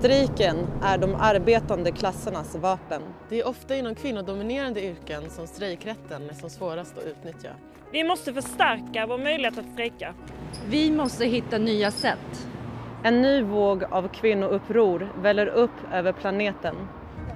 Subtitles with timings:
[0.00, 3.02] Strejken är de arbetande klassernas vapen.
[3.28, 7.50] Det är ofta inom kvinnodominerande yrken som strejkrätten är som svårast att utnyttja.
[7.92, 10.14] Vi måste förstärka vår möjlighet att strejka.
[10.68, 12.48] Vi måste hitta nya sätt.
[13.04, 16.74] En ny våg av kvinnouppror väller upp över planeten.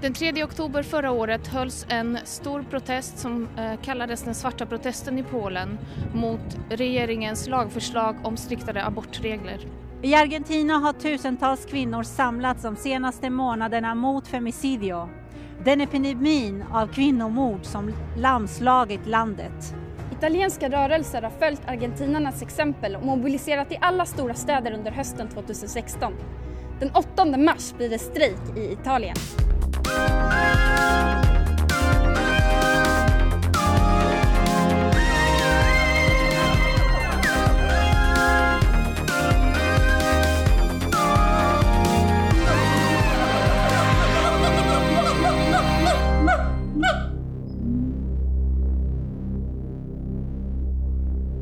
[0.02, 5.18] Den 3 oktober förra året hölls en stor protest som eh, kallades den svarta protesten
[5.18, 5.78] i Polen
[6.14, 9.83] mot regeringens lagförslag om striktare abortregler.
[10.04, 15.08] I Argentina har tusentals kvinnor samlats de senaste månaderna mot femicidio,
[15.64, 19.74] den epidemin av kvinnomord som lamslagit landet.
[20.12, 26.12] Italienska rörelser har följt argentinarnas exempel och mobiliserat i alla stora städer under hösten 2016.
[26.80, 29.16] Den 8 mars blir det strejk i Italien.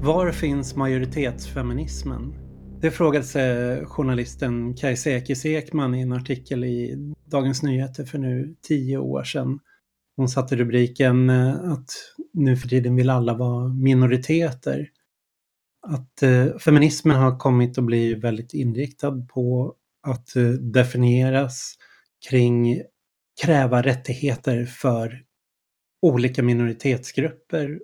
[0.05, 2.34] Var finns majoritetsfeminismen?
[2.81, 8.56] Det frågade sig journalisten Kajsa Ekis Ekman i en artikel i Dagens Nyheter för nu
[8.62, 9.58] tio år sedan.
[10.17, 11.86] Hon satte rubriken eh, att
[12.33, 14.89] nu för tiden vill alla vara minoriteter.
[15.86, 19.75] Att eh, feminismen har kommit att bli väldigt inriktad på
[20.06, 21.75] att eh, definieras
[22.30, 22.83] kring
[23.42, 25.23] kräva rättigheter för
[26.03, 27.78] olika minoritetsgrupper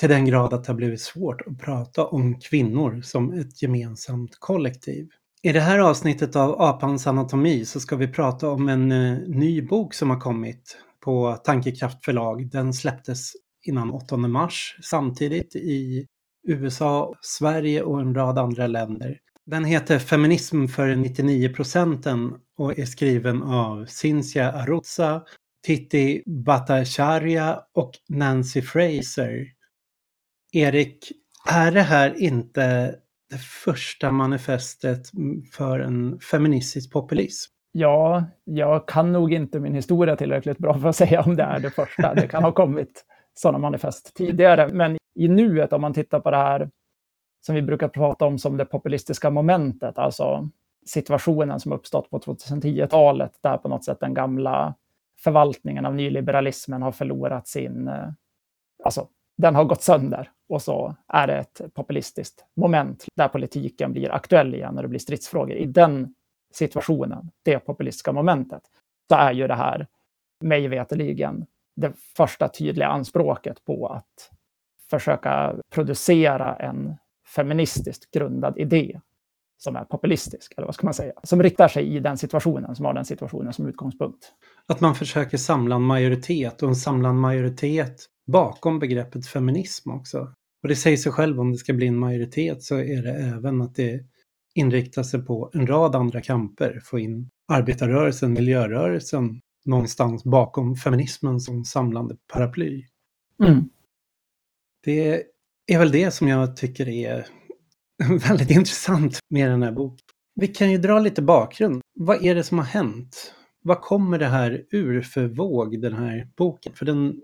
[0.00, 4.36] till den grad att det har blivit svårt att prata om kvinnor som ett gemensamt
[4.38, 5.08] kollektiv.
[5.42, 9.62] I det här avsnittet av Apans anatomi så ska vi prata om en eh, ny
[9.62, 12.50] bok som har kommit på Tankekraft förlag.
[12.50, 13.32] Den släpptes
[13.66, 16.06] innan 8 mars samtidigt i
[16.48, 19.18] USA, Sverige och en rad andra länder.
[19.46, 25.22] Den heter Feminism för 99 procenten och är skriven av Cynthia Aruzza,
[25.66, 29.59] Titti Bhattacharya och Nancy Fraser.
[30.52, 31.12] Erik,
[31.48, 32.94] är det här inte
[33.30, 35.10] det första manifestet
[35.52, 37.52] för en feministisk populism?
[37.72, 41.60] Ja, jag kan nog inte min historia tillräckligt bra för att säga om det är
[41.60, 42.14] det första.
[42.14, 46.36] Det kan ha kommit sådana manifest tidigare, men i nuet om man tittar på det
[46.36, 46.70] här
[47.46, 50.48] som vi brukar prata om som det populistiska momentet, alltså
[50.86, 54.74] situationen som uppstått på 2010-talet, där på något sätt den gamla
[55.24, 58.08] förvaltningen av nyliberalismen har förlorat sin, eh,
[58.84, 59.08] alltså
[59.40, 64.54] den har gått sönder och så är det ett populistiskt moment där politiken blir aktuell
[64.54, 65.56] igen när det blir stridsfrågor.
[65.56, 66.14] I den
[66.52, 68.62] situationen, det populistiska momentet,
[69.08, 69.86] så är ju det här
[70.40, 71.46] mig veterligen
[71.76, 74.30] det första tydliga anspråket på att
[74.90, 76.94] försöka producera en
[77.34, 79.00] feministiskt grundad idé
[79.58, 82.84] som är populistisk, eller vad ska man säga, som riktar sig i den situationen, som
[82.84, 84.32] har den situationen som utgångspunkt.
[84.66, 90.34] Att man försöker samla en majoritet och en samlad majoritet bakom begreppet feminism också.
[90.62, 93.62] Och det säger sig själv om det ska bli en majoritet så är det även
[93.62, 94.00] att det
[94.54, 96.80] inriktar sig på en rad andra kamper.
[96.84, 102.84] Få in arbetarrörelsen, miljörörelsen någonstans bakom feminismen som samlande paraply.
[103.42, 103.68] Mm.
[104.84, 105.24] Det
[105.66, 107.26] är väl det som jag tycker är
[108.28, 110.06] väldigt intressant med den här boken.
[110.34, 111.80] Vi kan ju dra lite bakgrund.
[111.94, 113.34] Vad är det som har hänt?
[113.62, 116.72] Vad kommer det här ur för våg, den här boken?
[116.72, 117.20] För den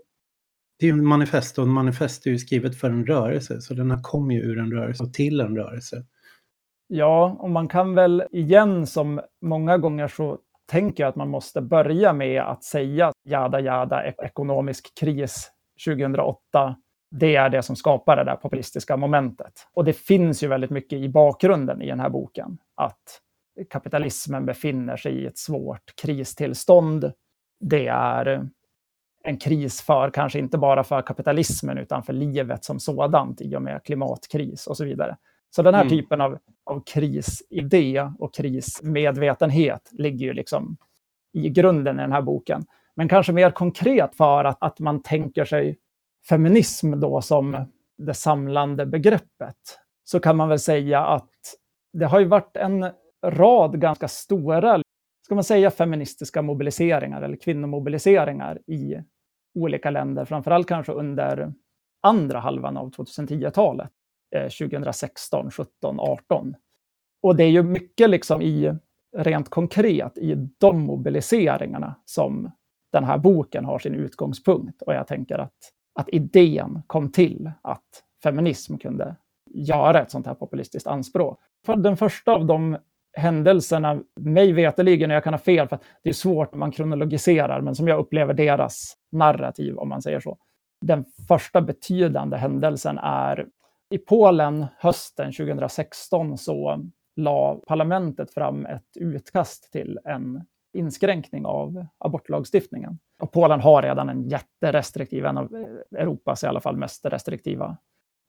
[0.79, 3.73] det är ju en manifest och en manifest är ju skrivet för en rörelse så
[3.73, 6.03] den här kom ju ur en rörelse och till en rörelse.
[6.87, 10.37] Ja, och man kan väl igen som många gånger så
[10.71, 15.51] tänker jag att man måste börja med att säga jada jada ekonomisk kris
[15.85, 16.75] 2008.
[17.11, 19.53] Det är det som skapar det där populistiska momentet.
[19.73, 22.57] Och det finns ju väldigt mycket i bakgrunden i den här boken.
[22.75, 23.21] Att
[23.69, 27.11] kapitalismen befinner sig i ett svårt kristillstånd.
[27.59, 28.49] Det är
[29.27, 33.61] en kris för, kanske inte bara för kapitalismen, utan för livet som sådant i och
[33.61, 35.17] med klimatkris och så vidare.
[35.49, 35.89] Så den här mm.
[35.89, 40.77] typen av, av krisidé och krismedvetenhet ligger ju liksom
[41.33, 42.65] i grunden i den här boken.
[42.95, 45.77] Men kanske mer konkret för att, att man tänker sig
[46.29, 47.65] feminism då som
[47.97, 51.31] det samlande begreppet, så kan man väl säga att
[51.93, 52.91] det har ju varit en
[53.25, 54.81] rad ganska stora,
[55.25, 58.95] ska man säga feministiska mobiliseringar eller kvinnomobiliseringar i
[59.57, 61.53] olika länder, framförallt kanske under
[62.01, 63.91] andra halvan av 2010-talet,
[64.59, 66.55] 2016, 17, 18.
[67.21, 68.73] Och det är ju mycket liksom i,
[69.17, 72.51] rent konkret i de mobiliseringarna som
[72.91, 74.81] den här boken har sin utgångspunkt.
[74.81, 75.57] Och jag tänker att,
[75.99, 79.15] att idén kom till att feminism kunde
[79.45, 81.39] göra ett sånt här populistiskt anspråk.
[81.65, 82.77] För den första av de
[83.17, 87.61] händelserna, mig veteligen, och jag kan ha fel, för det är svårt när man kronologiserar,
[87.61, 90.37] men som jag upplever deras narrativ, om man säger så.
[90.81, 93.47] Den första betydande händelsen är
[93.89, 96.85] i Polen hösten 2016 så
[97.15, 102.99] la parlamentet fram ett utkast till en inskränkning av abortlagstiftningen.
[103.21, 105.53] Och Polen har redan en jätterestriktiv, en av
[105.97, 107.77] Europas i alla fall mest restriktiva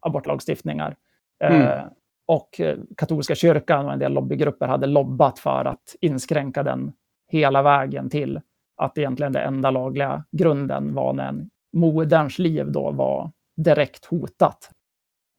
[0.01, 0.97] abortlagstiftningar.
[1.45, 1.63] Mm.
[1.63, 1.85] Eh,
[2.29, 6.93] och eh, katolska kyrkan och en del lobbygrupper hade lobbat för att inskränka den
[7.29, 8.41] hela vägen till
[8.77, 14.71] att egentligen den enda lagliga grunden var när en moderns liv då var direkt hotat.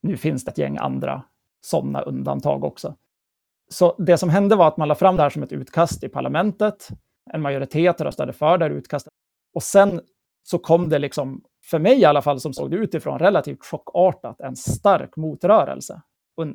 [0.01, 1.23] Nu finns det ett gäng andra
[1.61, 2.95] sådana undantag också.
[3.71, 6.09] Så det som hände var att man la fram det här som ett utkast i
[6.09, 6.87] parlamentet.
[7.33, 9.13] En majoritet röstade för det här utkastet.
[9.53, 10.01] Och sen
[10.43, 14.41] så kom det liksom, för mig i alla fall som såg det utifrån, relativt chockartat,
[14.41, 16.01] en stark motrörelse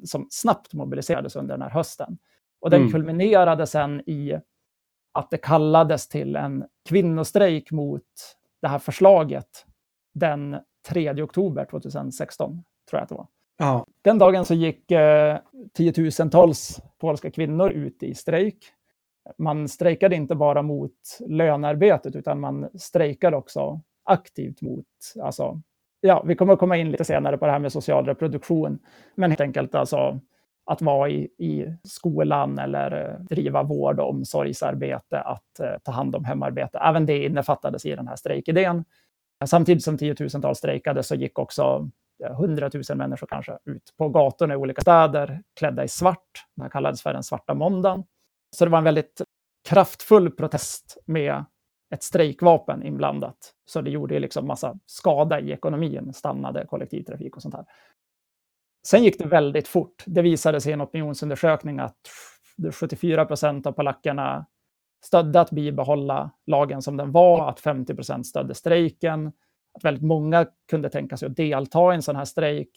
[0.04, 2.18] som snabbt mobiliserades under den här hösten.
[2.60, 2.92] Och den mm.
[2.92, 4.38] kulminerade sen i
[5.12, 8.02] att det kallades till en kvinnostrejk mot
[8.62, 9.66] det här förslaget
[10.14, 10.56] den
[10.88, 13.26] 3 oktober 2016, tror jag att det var.
[13.56, 13.86] Ja.
[14.02, 15.38] Den dagen så gick eh,
[15.72, 18.58] tiotusentals polska kvinnor ut i strejk.
[19.38, 24.86] Man strejkade inte bara mot lönearbetet, utan man strejkade också aktivt mot,
[25.22, 25.60] alltså,
[26.06, 28.78] ja, vi kommer att komma in lite senare på det här med social reproduktion,
[29.14, 30.20] men helt enkelt alltså
[30.66, 36.16] att vara i, i skolan eller eh, driva vård och omsorgsarbete, att eh, ta hand
[36.16, 36.78] om hemarbete.
[36.78, 38.84] Även det innefattades i den här strejkidén.
[39.44, 41.90] Samtidigt som tiotusentals strejkade så gick också
[42.38, 46.44] hundratusen människor kanske ut på gatorna i olika städer klädda i svart.
[46.56, 48.04] Det här kallades för den svarta måndagen.
[48.56, 49.22] Så det var en väldigt
[49.68, 51.44] kraftfull protest med
[51.90, 53.54] ett strejkvapen inblandat.
[53.64, 57.64] Så det gjorde liksom massa skada i ekonomin, stannade kollektivtrafik och sånt här.
[58.86, 60.02] Sen gick det väldigt fort.
[60.06, 61.96] Det visade sig i en opinionsundersökning att
[62.72, 64.46] 74 procent av polackerna
[65.04, 69.32] stödde att bibehålla lagen som den var, att 50 procent stödde strejken,
[69.74, 72.70] att väldigt många kunde tänka sig att delta i en sån här strejk.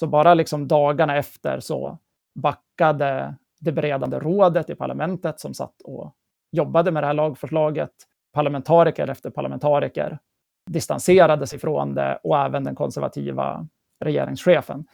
[0.00, 1.98] Så bara liksom dagarna efter så
[2.34, 6.14] backade det beredande rådet i parlamentet som satt och
[6.52, 7.92] jobbade med det här lagförslaget.
[8.32, 10.18] Parlamentariker efter parlamentariker
[10.70, 13.68] distanserades ifrån det och även den konservativa
[14.04, 14.86] regeringschefen.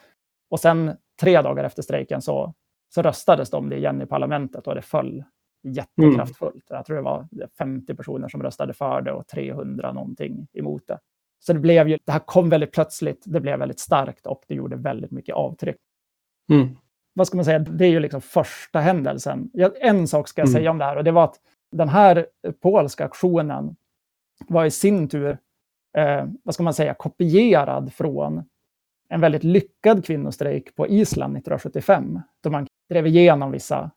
[0.51, 2.55] Och sen tre dagar efter strejken så,
[2.95, 5.25] så röstades de det igen i parlamentet och det föll
[5.65, 6.71] jättekraftfullt.
[6.71, 6.79] Mm.
[6.79, 7.29] Jag tror det var
[7.59, 10.99] 50 personer som röstade för det och 300 någonting emot det.
[11.39, 14.55] Så det blev ju, det här kom väldigt plötsligt, det blev väldigt starkt och det
[14.55, 15.77] gjorde väldigt mycket avtryck.
[16.53, 16.77] Mm.
[17.15, 19.51] Vad ska man säga, det är ju liksom första händelsen.
[19.81, 20.61] En sak ska jag mm.
[20.61, 21.41] säga om det här och det var att
[21.76, 22.26] den här
[22.61, 23.76] polska aktionen
[24.49, 25.38] var i sin tur,
[25.97, 28.44] eh, vad ska man säga, kopierad från
[29.09, 33.91] en väldigt lyckad kvinnostrejk på Island 1975, då man drev igenom vissa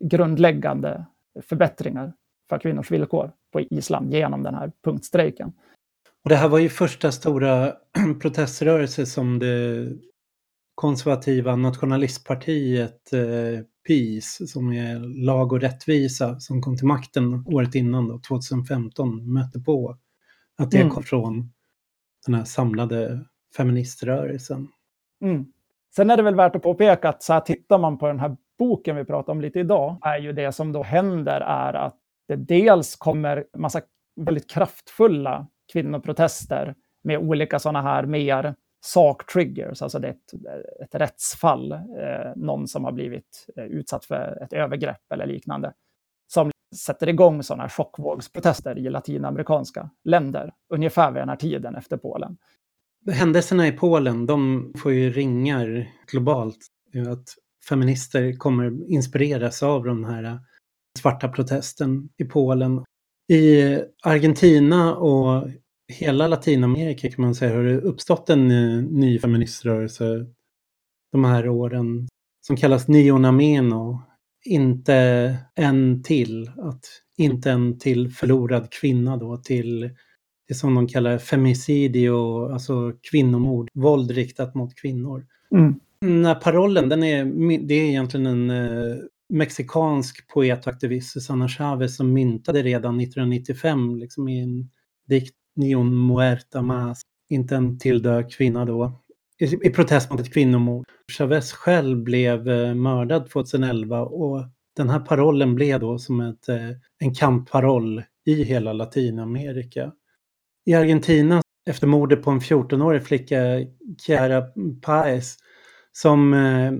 [0.00, 1.04] grundläggande
[1.42, 2.12] förbättringar
[2.48, 5.52] för kvinnors villkor på Island genom den här punktstrejken.
[6.24, 7.72] Och det här var ju första stora
[8.20, 9.88] proteströrelse som det
[10.74, 18.08] konservativa nationalistpartiet eh, PIS, som är lag och rättvisa, som kom till makten året innan,
[18.08, 19.98] då, 2015, mötte på.
[20.58, 20.90] Att det mm.
[20.90, 21.52] kom från
[22.26, 23.24] den här samlade
[23.56, 24.68] feministrörelsen.
[25.22, 25.46] Mm.
[25.96, 28.36] Sen är det väl värt att påpeka att så här tittar man på den här
[28.58, 31.96] boken vi pratar om lite idag, är ju det som då händer är att
[32.28, 33.80] det dels kommer massa
[34.16, 40.34] väldigt kraftfulla kvinnoprotester med olika sådana här mer saktriggers, alltså det är ett,
[40.82, 41.78] ett rättsfall, eh,
[42.36, 45.72] någon som har blivit eh, utsatt för ett övergrepp eller liknande,
[46.32, 51.96] som sätter igång sådana här chockvågsprotester i latinamerikanska länder, ungefär vid den här tiden efter
[51.96, 52.36] Polen.
[53.10, 56.58] Händelserna i Polen, de får ju ringar globalt.
[57.08, 57.24] Att
[57.68, 60.38] feminister kommer inspireras av den här
[60.98, 62.84] svarta protesten i Polen.
[63.32, 65.48] I Argentina och
[65.88, 70.26] hela Latinamerika kan man säga har det uppstått en uh, ny feministrörelse
[71.12, 72.08] de här åren
[72.46, 74.02] som kallas Neonameno.
[74.46, 74.94] Inte
[75.54, 76.84] en till, att
[77.16, 79.90] inte en till förlorad kvinna då till
[80.48, 85.26] det som de kallar femicidio, alltså kvinnomord, våld riktat mot kvinnor.
[85.52, 85.80] Mm.
[86.00, 87.24] Den här parollen, den är,
[87.66, 88.96] det är egentligen en uh,
[89.28, 94.70] mexikansk poet och aktivist, Susana Chavez, som myntade redan 1995 liksom i en
[95.08, 99.04] dikt Nion Muerta Mas, inte en tilldöd kvinna då,
[99.38, 100.84] i, i protest mot ett kvinnomord.
[101.18, 104.44] Chavez själv blev eh, mördad 2011 och
[104.76, 109.92] den här parollen blev då som ett, eh, en kampparoll i hela Latinamerika.
[110.66, 113.38] I Argentina, efter mordet på en 14-årig flicka,
[114.06, 114.42] Chiara
[114.82, 115.36] Paez,
[115.92, 116.72] som eh,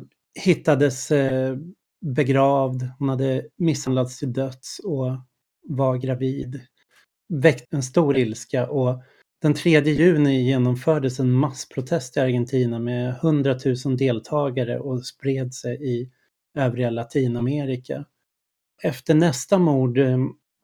[0.45, 1.57] hittades eh,
[2.01, 5.07] begravd, hon hade misshandlats till döds och
[5.69, 6.61] var gravid.
[7.35, 9.03] Väckt en stor ilska och
[9.43, 16.01] den 3 juni genomfördes en massprotest i Argentina med 100 000 deltagare och spred sig
[16.01, 16.11] i
[16.59, 18.05] övriga Latinamerika.
[18.83, 20.19] Efter nästa mord eh,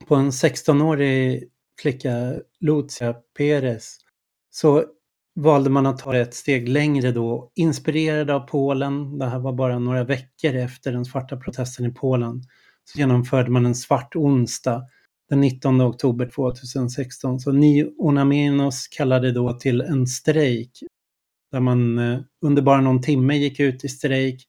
[0.06, 1.48] på en 16-årig
[1.80, 3.96] flicka, Lucia Perez,
[4.50, 4.84] så
[5.34, 9.18] valde man att ta det ett steg längre då, inspirerad av Polen.
[9.18, 12.42] Det här var bara några veckor efter den svarta protesten i Polen.
[12.84, 14.82] Så genomförde man en svart onsdag
[15.30, 17.40] den 19 oktober 2016.
[17.40, 20.82] Så Nionaminos kallade då till en strejk
[21.52, 24.46] där man eh, under bara någon timme gick ut i strejk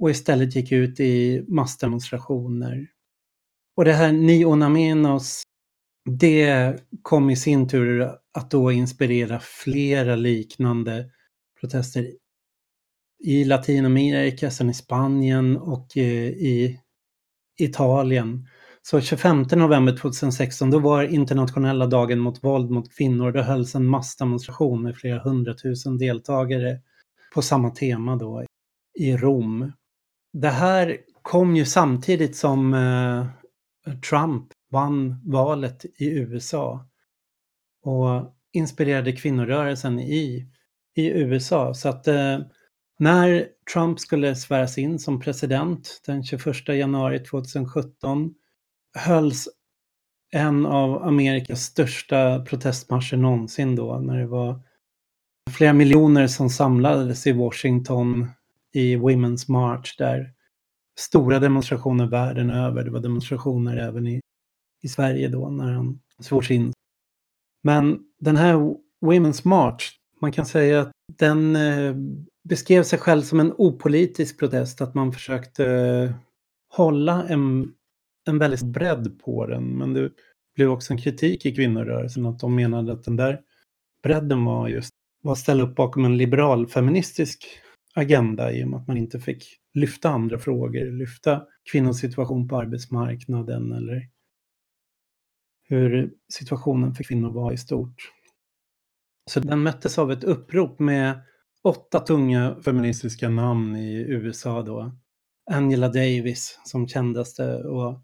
[0.00, 2.86] och istället gick ut i massdemonstrationer.
[3.76, 5.42] Och det här Nionamenos,
[6.10, 11.10] det kom i sin tur att då inspirera flera liknande
[11.60, 12.12] protester
[13.24, 16.80] i Latinamerika, sen i Spanien och eh, i
[17.58, 18.48] Italien.
[18.86, 23.32] Så 25 november 2016, då var internationella dagen mot våld mot kvinnor.
[23.32, 26.80] Då hölls en massdemonstration med flera hundratusen deltagare
[27.34, 28.44] på samma tema då
[28.98, 29.72] i Rom.
[30.32, 33.26] Det här kom ju samtidigt som eh,
[34.10, 36.88] Trump vann valet i USA
[37.82, 40.48] och inspirerade kvinnorörelsen i,
[40.94, 41.74] i USA.
[41.74, 42.38] Så att eh,
[42.98, 48.34] när Trump skulle sväras in som president den 21 januari 2017
[48.94, 49.48] hölls
[50.32, 54.60] en av Amerikas största protestmarscher någonsin då när det var
[55.50, 58.30] flera miljoner som samlades i Washington
[58.72, 60.32] i Women's March där
[60.98, 62.84] stora demonstrationer världen över.
[62.84, 64.20] Det var demonstrationer även i,
[64.82, 66.72] i Sverige då när han svors in.
[67.62, 68.54] Men den här
[69.04, 71.94] Women's March, man kan säga att den eh,
[72.48, 76.10] beskrev sig själv som en opolitisk protest, att man försökte eh,
[76.68, 77.72] hålla en,
[78.28, 79.78] en väldigt bredd på den.
[79.78, 80.10] Men det
[80.54, 83.40] blev också en kritik i kvinnorörelsen att de menade att den där
[84.02, 84.90] bredden var just
[85.22, 87.46] var att ställa upp bakom en liberal feministisk
[87.94, 92.56] agenda i och med att man inte fick lyfta andra frågor, lyfta kvinnors situation på
[92.56, 94.08] arbetsmarknaden eller
[95.68, 98.12] hur situationen för kvinnor var i stort.
[99.30, 101.20] Så den möttes av ett upprop med
[101.62, 104.92] åtta tunga feministiska namn i USA då.
[105.50, 108.03] Angela Davis som kändaste och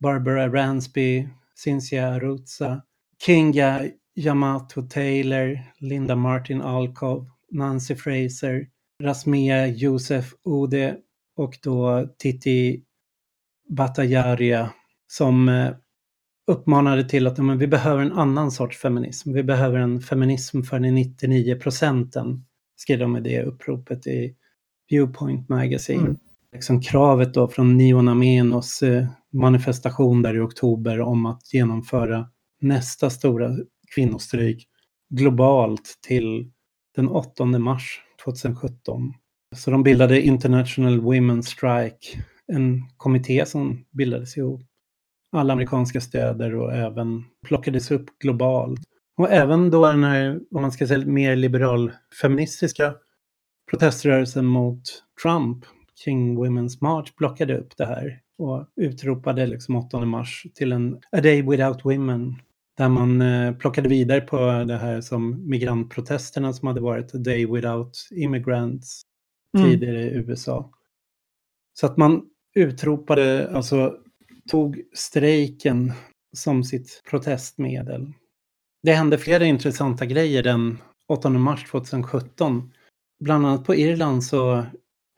[0.00, 2.82] Barbara Ransby, Cynthia Arutza,
[3.26, 8.66] Kinga Yamato Taylor, Linda Martin Alkov, Nancy Fraser,
[9.02, 10.96] Rasmia Josef Ode
[11.36, 12.82] och då Titi
[13.68, 14.70] Bhattacharya
[15.06, 15.70] som eh,
[16.46, 19.32] uppmanade till att men, vi behöver en annan sorts feminism.
[19.32, 22.44] Vi behöver en feminism för de 99 procenten,
[22.76, 24.34] skrev de i det uppropet i
[24.90, 26.00] Viewpoint Magazine.
[26.00, 26.16] Mm.
[26.52, 32.28] Liksom kravet då från Niona Menos eh, manifestation där i oktober om att genomföra
[32.60, 33.56] nästa stora
[33.94, 34.68] kvinnostrejk
[35.10, 36.52] globalt till
[36.96, 39.12] den 8 mars 2017.
[39.56, 44.62] Så de bildade International Women's Strike, en kommitté som bildades ihop
[45.32, 48.80] alla amerikanska städer och även plockades upp globalt.
[49.16, 51.92] Och även då den här, om man ska säga mer liberal
[52.22, 52.94] feministiska
[53.70, 54.82] proteströrelsen mot
[55.22, 55.64] Trump
[56.04, 61.20] kring Women's March plockade upp det här och utropade liksom 8 mars till en A
[61.20, 62.34] Day Without Women
[62.76, 67.46] där man eh, plockade vidare på det här som migrantprotesterna som hade varit A Day
[67.46, 69.02] Without Immigrants
[69.58, 69.70] mm.
[69.70, 70.70] tidigare i USA.
[71.80, 72.22] Så att man
[72.54, 73.96] utropade, alltså
[74.50, 75.92] tog strejken
[76.36, 78.12] som sitt protestmedel.
[78.82, 80.78] Det hände flera intressanta grejer den
[81.08, 82.72] 8 mars 2017.
[83.20, 84.66] Bland annat på Irland så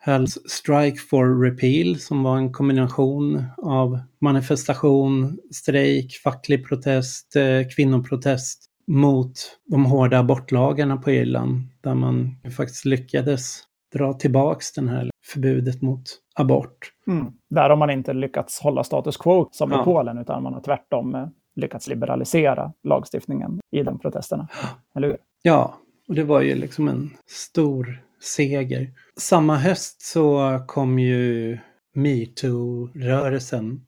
[0.00, 8.64] hölls Strike for Repeal som var en kombination av manifestation, strejk, facklig protest, eh, kvinnoprotest
[8.87, 9.33] mot
[9.66, 16.02] de hårda abortlagarna på Irland där man faktiskt lyckades dra tillbaks den här förbudet mot
[16.35, 16.92] abort.
[17.07, 17.33] Mm.
[17.50, 19.80] Där har man inte lyckats hålla status quo som ja.
[19.80, 24.49] i Polen utan man har tvärtom eh, lyckats liberalisera lagstiftningen i de protesterna.
[24.95, 25.16] Eller hur?
[25.42, 25.75] Ja,
[26.09, 28.91] och det var ju liksom en stor seger.
[29.17, 31.59] Samma höst så kom ju
[31.95, 33.81] metoo-rörelsen.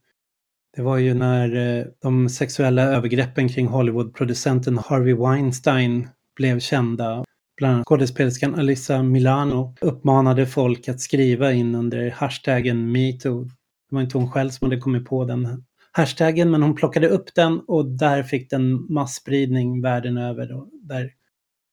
[0.76, 7.24] Det var ju när eh, de sexuella övergreppen kring Hollywood-producenten Harvey Weinstein blev kända.
[7.56, 13.44] Bland annat skådespelerskan Alyssa Milano uppmanade folk att skriva in under hashtaggen metoo.
[13.44, 17.34] Det var inte hon själv som hade kommit på den hashtaggen men hon plockade upp
[17.34, 20.46] den och där fick den massspridning världen över.
[20.46, 21.10] Då, där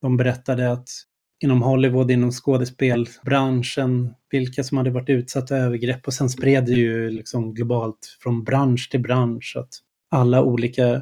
[0.02, 0.90] de berättade att
[1.44, 7.10] inom Hollywood, inom skådespelbranschen, vilka som hade varit utsatta övergrepp och sen spred det ju
[7.10, 9.56] liksom globalt från bransch till bransch.
[9.60, 9.70] Att
[10.12, 11.02] alla olika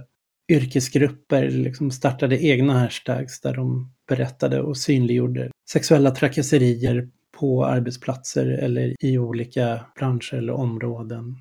[0.52, 8.96] yrkesgrupper liksom startade egna hashtags där de berättade och synliggjorde sexuella trakasserier på arbetsplatser eller
[9.00, 11.36] i olika branscher eller områden.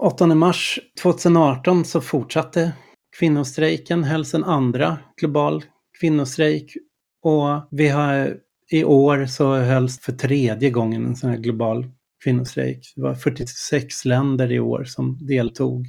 [0.00, 2.72] 8 mars 2018 så fortsatte
[3.18, 5.64] kvinnostrejken, hölls en andra global
[6.00, 6.76] kvinnostrejk
[7.24, 8.36] och vi har
[8.70, 11.86] i år så hölls för tredje gången en sån här global
[12.24, 12.92] kvinnostrejk.
[12.96, 15.86] Det var 46 länder i år som deltog.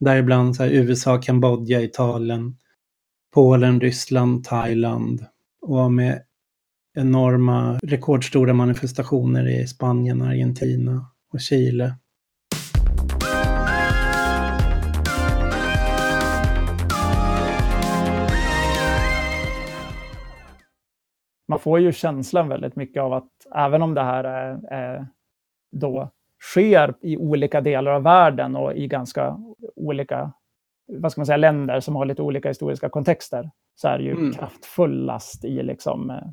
[0.00, 2.56] Däribland så här USA, Kambodja, Italien,
[3.34, 5.26] Polen, Ryssland, Thailand
[5.62, 6.22] och med
[6.94, 11.94] enorma rekordstora manifestationer i Spanien, Argentina och Chile.
[21.48, 25.06] Man får ju känslan väldigt mycket av att även om det här är, är
[25.72, 26.10] då
[26.40, 29.38] sker i olika delar av världen och i ganska
[29.76, 30.32] olika
[30.86, 34.12] vad ska man säga, länder som har lite olika historiska kontexter, så är det ju
[34.12, 34.32] mm.
[34.32, 36.28] kraftfullast i liksom, eh,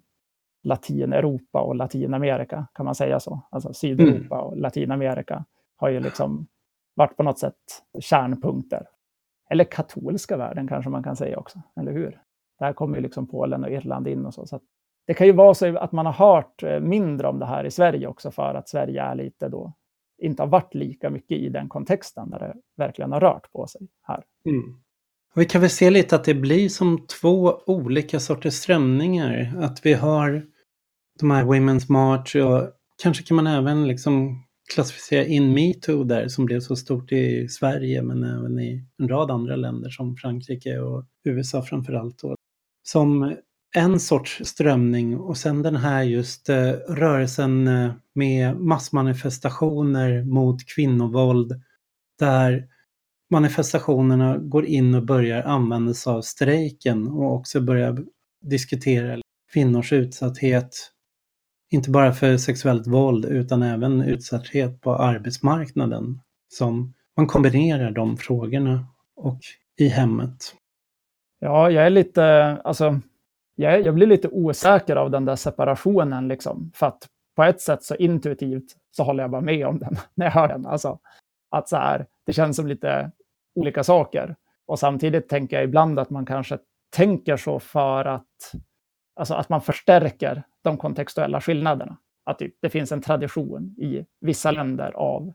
[0.63, 3.41] Latineuropa och Latinamerika, kan man säga så?
[3.49, 4.47] Alltså Sydeuropa mm.
[4.47, 6.47] och Latinamerika har ju liksom
[6.95, 7.55] varit på något sätt
[7.99, 8.87] kärnpunkter.
[9.49, 12.21] Eller katolska världen kanske man kan säga också, eller hur?
[12.59, 14.45] Där kommer ju liksom Polen och Irland in och så.
[14.45, 14.59] så
[15.07, 17.71] det kan ju vara så att man har hört eh, mindre om det här i
[17.71, 19.73] Sverige också för att Sverige är lite då
[20.21, 23.81] inte har varit lika mycket i den kontexten där det verkligen har rört på sig
[24.07, 24.23] här.
[24.45, 24.63] Mm.
[25.35, 29.53] Vi kan väl se lite att det blir som två olika sorters strömningar.
[29.59, 30.45] Att vi har
[31.19, 32.71] de här Women's March och
[33.03, 34.43] kanske kan man även liksom
[34.73, 39.31] klassificera in metoo där som blev så stort i Sverige men även i en rad
[39.31, 42.19] andra länder som Frankrike och USA framförallt.
[42.19, 42.35] Då.
[42.83, 43.35] Som
[43.73, 51.61] en sorts strömning och sen den här just eh, rörelsen eh, med massmanifestationer mot kvinnovåld
[52.19, 52.67] där
[53.29, 58.03] manifestationerna går in och börjar använda sig av strejken och också börjar
[58.41, 59.21] diskutera
[59.53, 60.91] kvinnors utsatthet,
[61.71, 66.19] inte bara för sexuellt våld utan även utsatthet på arbetsmarknaden.
[66.47, 69.39] Som man kombinerar de frågorna och
[69.77, 70.55] i hemmet.
[71.39, 72.25] Ja, jag är lite,
[72.63, 73.01] alltså
[73.55, 76.27] jag, jag blir lite osäker av den där separationen.
[76.27, 79.95] Liksom, för att på ett sätt så intuitivt så håller jag bara med om den
[80.15, 80.65] när jag hör den.
[80.65, 80.99] Alltså,
[81.49, 83.11] att så här, det känns som lite
[83.55, 84.35] olika saker.
[84.65, 86.57] Och samtidigt tänker jag ibland att man kanske
[86.89, 88.51] tänker så för att,
[89.15, 91.97] alltså att man förstärker de kontextuella skillnaderna.
[92.25, 95.33] Att typ, det finns en tradition i vissa länder av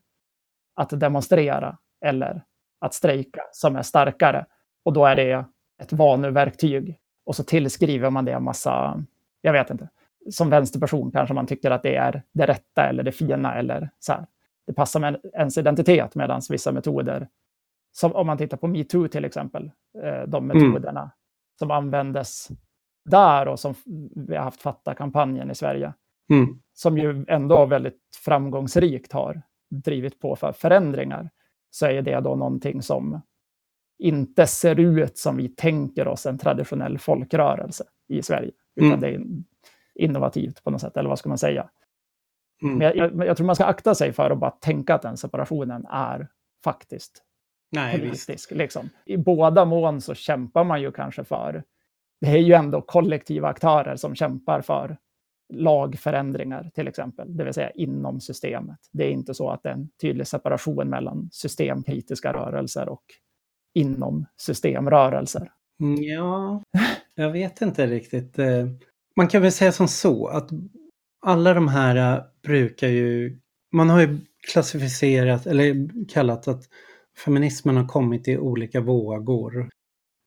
[0.74, 2.44] att demonstrera eller
[2.80, 4.46] att strejka som är starkare.
[4.84, 5.44] Och då är det
[5.82, 9.04] ett vaneverktyg och så tillskriver man det en massa,
[9.40, 9.88] jag vet inte,
[10.30, 14.12] som vänsterperson kanske man tycker att det är det rätta eller det fina eller så
[14.12, 14.26] här.
[14.66, 17.28] Det passar med ens identitet medan vissa metoder,
[17.92, 19.70] som om man tittar på metoo till exempel,
[20.04, 20.58] eh, de mm.
[20.58, 21.10] metoderna mm.
[21.58, 22.48] som användes
[23.04, 23.74] där och som
[24.16, 25.92] vi har haft Fatta-kampanjen i Sverige,
[26.30, 26.58] mm.
[26.74, 31.30] som ju ändå väldigt framgångsrikt har drivit på för förändringar,
[31.70, 33.20] så är det då någonting som
[33.98, 38.50] inte ser ut som vi tänker oss en traditionell folkrörelse i Sverige.
[38.76, 39.00] Utan mm.
[39.00, 39.26] det är
[39.94, 41.70] innovativt på något sätt, eller vad ska man säga?
[42.62, 42.78] Mm.
[42.78, 45.16] Men jag, jag, jag, tror man ska akta sig för att bara tänka att den
[45.16, 46.28] separationen är
[46.64, 47.22] faktiskt
[47.70, 48.50] Nej, politisk.
[48.50, 48.90] Liksom.
[49.04, 51.64] I båda mån så kämpar man ju kanske för,
[52.20, 54.96] det är ju ändå kollektiva aktörer som kämpar för
[55.52, 58.78] lagförändringar till exempel, det vill säga inom systemet.
[58.92, 63.04] Det är inte så att det är en tydlig separation mellan systemkritiska rörelser och
[63.78, 65.52] inom systemrörelser?
[65.80, 66.62] Mm, ja,
[67.14, 68.38] jag vet inte riktigt.
[68.38, 68.66] Eh,
[69.16, 70.50] man kan väl säga som så att
[71.26, 73.38] alla de här eh, brukar ju,
[73.72, 74.18] man har ju
[74.52, 76.64] klassificerat eller kallat att
[77.24, 79.68] feminismen har kommit i olika vågor.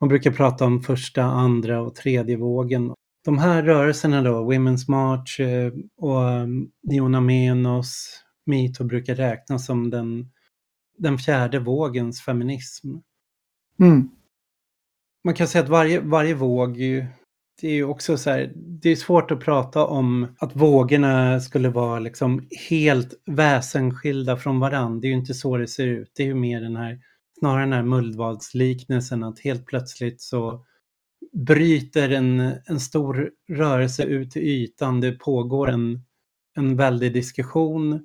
[0.01, 2.93] Man brukar prata om första, andra och tredje vågen.
[3.25, 9.89] De här rörelserna då, Women's March eh, och ehm, Niona Menos, metoo brukar räknas som
[9.89, 10.29] den,
[10.97, 12.87] den fjärde vågens feminism.
[13.81, 14.09] Mm.
[15.23, 16.77] Man kan säga att varje, varje våg,
[17.61, 21.69] det är ju också så här, det är svårt att prata om att vågorna skulle
[21.69, 25.01] vara liksom helt väsensskilda från varandra.
[25.01, 26.11] Det är ju inte så det ser ut.
[26.15, 26.99] Det är ju mer den här,
[27.39, 30.65] snarare den här mullvadsliknelsen att helt plötsligt så
[31.33, 35.01] bryter en, en stor rörelse ut till ytan.
[35.01, 36.01] Det pågår en,
[36.57, 38.01] en väldig diskussion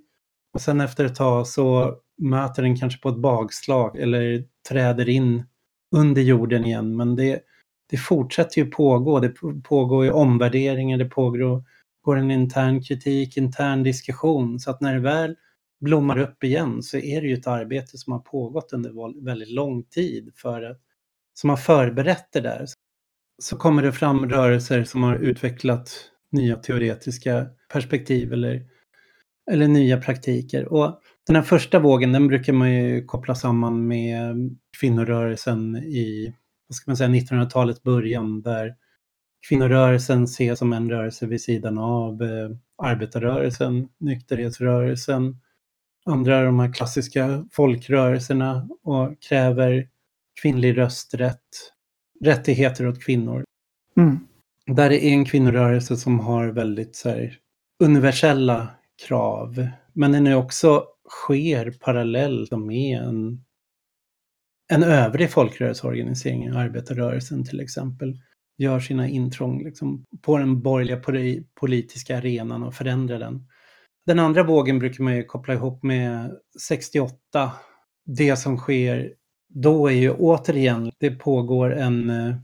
[0.55, 5.45] och sen efter ett tag så möter den kanske på ett bakslag eller träder in
[5.97, 6.97] under jorden igen.
[6.97, 7.41] Men det,
[7.91, 9.21] det fortsätter ju pågå.
[9.21, 9.33] Det
[9.65, 11.65] pågår ju omvärderingar, det pågår
[12.07, 14.61] går en intern kritik, intern diskussion.
[14.61, 15.37] Så att när det väl
[15.81, 19.83] blommar upp igen så är det ju ett arbete som har pågått under väldigt lång
[19.83, 20.81] tid för att,
[21.35, 22.67] som har förberett det där.
[23.43, 28.67] Så kommer det fram rörelser som har utvecklat nya teoretiska perspektiv eller,
[29.51, 30.73] eller nya praktiker.
[30.73, 36.35] Och den här första vågen den brukar man ju koppla samman med kvinnorörelsen i
[36.69, 38.75] vad ska man säga, 1900-talets början där
[39.49, 42.51] kvinnorörelsen ses som en rörelse vid sidan av eh,
[42.83, 45.37] arbetarrörelsen, nykterhetsrörelsen,
[46.07, 49.89] andra av de här klassiska folkrörelserna och kräver
[50.43, 51.73] kvinnlig rösträtt,
[52.25, 53.45] rättigheter åt kvinnor.
[53.97, 54.19] Mm.
[54.67, 57.39] Där är en kvinnorörelse som har väldigt så här,
[57.81, 58.69] universella
[59.07, 63.45] krav, men den är också sker parallellt med en,
[64.73, 68.19] en övrig folkrörelseorganisering, arbetarrörelsen till exempel,
[68.59, 71.01] gör sina intrång liksom, på den borgerliga
[71.61, 73.49] politiska arenan och förändrar den.
[74.07, 76.37] Den andra vågen brukar man ju koppla ihop med
[76.69, 77.53] 68.
[78.07, 79.13] Det som sker
[79.49, 82.37] då är ju återigen, det pågår en eh,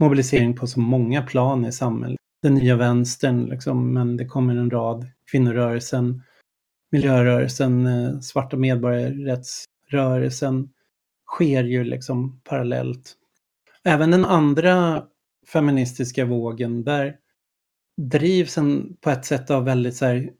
[0.00, 2.18] mobilisering på så många plan i samhället.
[2.42, 6.22] Den nya vänstern, liksom, men det kommer en rad, kvinnorörelsen,
[6.96, 10.68] miljörörelsen, eh, svarta medborgarrättsrörelsen
[11.26, 13.14] sker ju liksom parallellt.
[13.84, 15.02] Även den andra
[15.52, 17.16] feministiska vågen, där
[18.02, 20.30] drivs en på ett sätt av väldigt så här,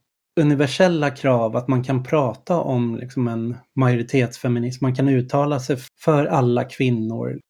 [0.41, 6.27] universella krav, att man kan prata om liksom en majoritetsfeminism, man kan uttala sig för
[6.27, 7.41] alla kvinnor.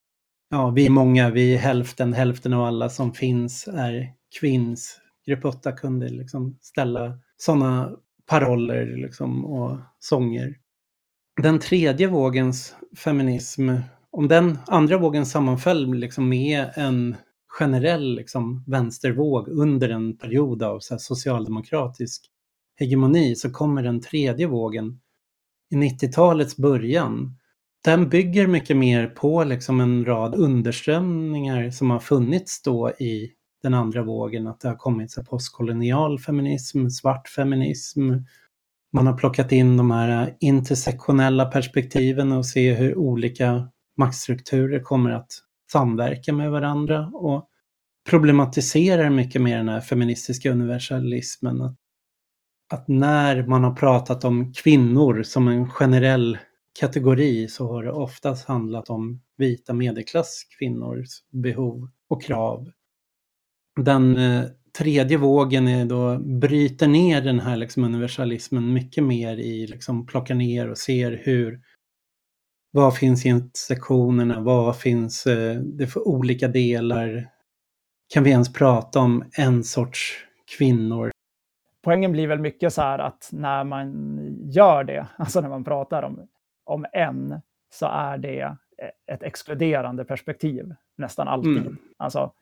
[0.49, 4.99] Ja, vi är många, vi är hälften, hälften av alla som finns är kvinns.
[5.25, 7.91] Grupp 8 kunde liksom ställa sådana
[8.27, 10.57] paroller liksom och sånger.
[11.41, 13.69] Den tredje vågens feminism,
[14.11, 17.15] om den andra vågen sammanföll liksom med en
[17.47, 22.25] generell liksom, vänstervåg under en period av så socialdemokratisk
[22.79, 24.99] hegemoni så kommer den tredje vågen
[25.71, 27.37] i 90-talets början.
[27.83, 33.31] Den bygger mycket mer på liksom en rad underströmningar som har funnits då i
[33.67, 38.11] den andra vågen, att det har kommit så postkolonial feminism, svart feminism.
[38.93, 45.11] Man har plockat in de här eh, intersektionella perspektiven och se hur olika maktstrukturer kommer
[45.11, 45.31] att
[45.71, 47.49] samverka med varandra och
[48.09, 51.61] problematiserar mycket mer den här feministiska universalismen.
[51.61, 51.75] Att,
[52.73, 56.37] att när man har pratat om kvinnor som en generell
[56.79, 62.71] kategori så har det oftast handlat om vita medelklasskvinnors behov och krav.
[63.77, 64.43] Den eh,
[64.77, 70.35] tredje vågen är då bryter ner den här liksom universalismen mycket mer i liksom plockar
[70.35, 71.61] ner och ser hur
[72.71, 74.39] vad finns i sektionerna?
[74.39, 77.29] Vad finns eh, det för olika delar?
[78.13, 80.25] Kan vi ens prata om en sorts
[80.57, 81.11] kvinnor?
[81.83, 84.17] Poängen blir väl mycket så här att när man
[84.51, 86.27] gör det, alltså när man pratar om,
[86.63, 87.41] om en,
[87.73, 88.57] så är det
[89.11, 91.57] ett exkluderande perspektiv nästan alltid.
[91.57, 91.77] Mm.
[91.97, 92.33] Alltså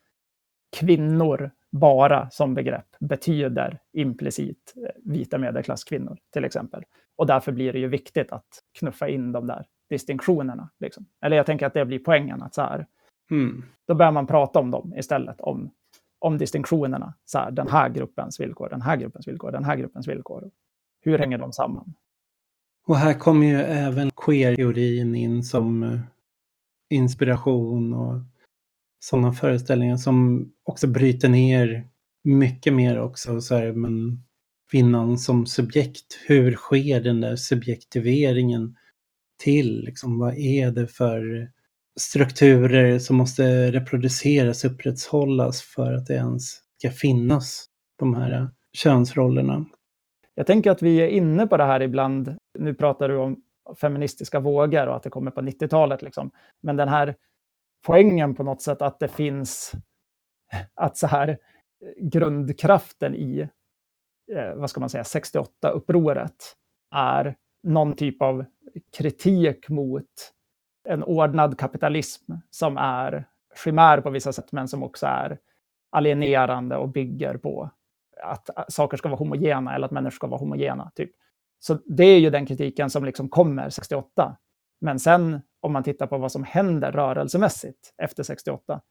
[0.78, 6.84] kvinnor bara som begrepp betyder implicit eh, vita medelklasskvinnor till exempel.
[7.16, 8.48] Och därför blir det ju viktigt att
[8.80, 10.70] knuffa in de där distinktionerna.
[10.80, 11.06] Liksom.
[11.22, 12.44] Eller jag tänker att det blir poängen.
[12.44, 12.88] att så här,
[13.32, 13.64] mm.
[13.88, 15.72] Då börjar man prata om dem istället, om,
[16.20, 17.14] om distinktionerna.
[17.26, 20.52] Så här, den här gruppens villkor, den här gruppens villkor, den här gruppens villkor.
[21.02, 21.94] Hur hänger de samman?
[22.88, 26.00] Och här kommer ju även queer-teorin in som eh,
[26.90, 28.20] inspiration och
[29.06, 31.88] sådana föreställningar som också bryter ner
[32.24, 34.24] mycket mer också så här, men
[34.72, 36.20] kvinnan som subjekt.
[36.28, 38.76] Hur sker den där subjektiveringen
[39.44, 39.84] till?
[39.86, 41.52] Liksom, vad är det för
[42.00, 47.66] strukturer som måste reproduceras, upprätthållas för att det ens ska finnas
[48.00, 49.66] de här könsrollerna?
[50.36, 52.36] Jag tänker att vi är inne på det här ibland.
[52.60, 53.42] Nu pratar du om
[53.82, 56.02] feministiska vågor och att det kommer på 90-talet.
[56.02, 56.32] Liksom.
[56.62, 57.16] Men den här
[57.86, 59.72] poängen på något sätt att det finns,
[60.74, 61.38] att så här
[61.98, 63.50] grundkraften i,
[64.36, 66.56] eh, vad ska man säga, 68-upproret
[66.96, 68.46] är någon typ av
[68.98, 70.34] kritik mot
[70.88, 73.28] en ordnad kapitalism som är
[73.64, 75.38] chimär på vissa sätt, men som också är
[75.92, 77.70] alienerande och bygger på
[78.24, 80.92] att saker ska vara homogena eller att människor ska vara homogena.
[80.96, 81.12] Typ.
[81.60, 84.38] Så det är ju den kritiken som liksom kommer 68.
[84.82, 88.82] Men sen om man tittar på vad som händer rörelsemässigt efter 68,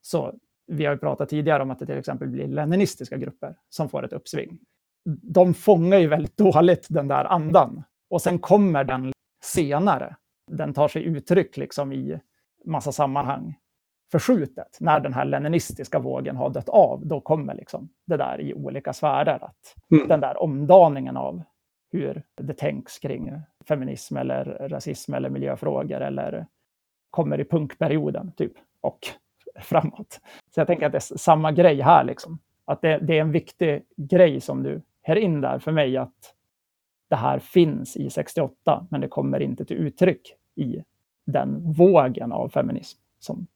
[0.00, 0.34] så
[0.66, 4.04] vi har ju pratat tidigare om att det till exempel blir leninistiska grupper som får
[4.04, 4.58] ett uppsving.
[5.22, 9.12] De fångar ju väldigt dåligt den där andan och sen kommer den
[9.44, 10.16] senare.
[10.50, 12.20] Den tar sig uttryck liksom i
[12.64, 13.56] massa sammanhang.
[14.12, 14.76] förskjutet.
[14.80, 18.92] När den här leninistiska vågen har dött av, då kommer liksom det där i olika
[18.92, 19.44] sfärer.
[19.44, 20.08] Att Mm.
[20.08, 21.42] Den där omdaningen av
[21.92, 23.32] hur det tänks kring
[23.68, 26.46] feminism eller rasism eller miljöfrågor eller
[27.10, 28.98] kommer i punkperioden typ och
[29.60, 30.20] framåt.
[30.54, 32.38] Så jag tänker att det är samma grej här liksom.
[32.64, 36.34] Att det, det är en viktig grej som du här in där för mig att
[37.08, 40.84] det här finns i 68 men det kommer inte till uttryck i
[41.24, 43.46] den vågen av feminism som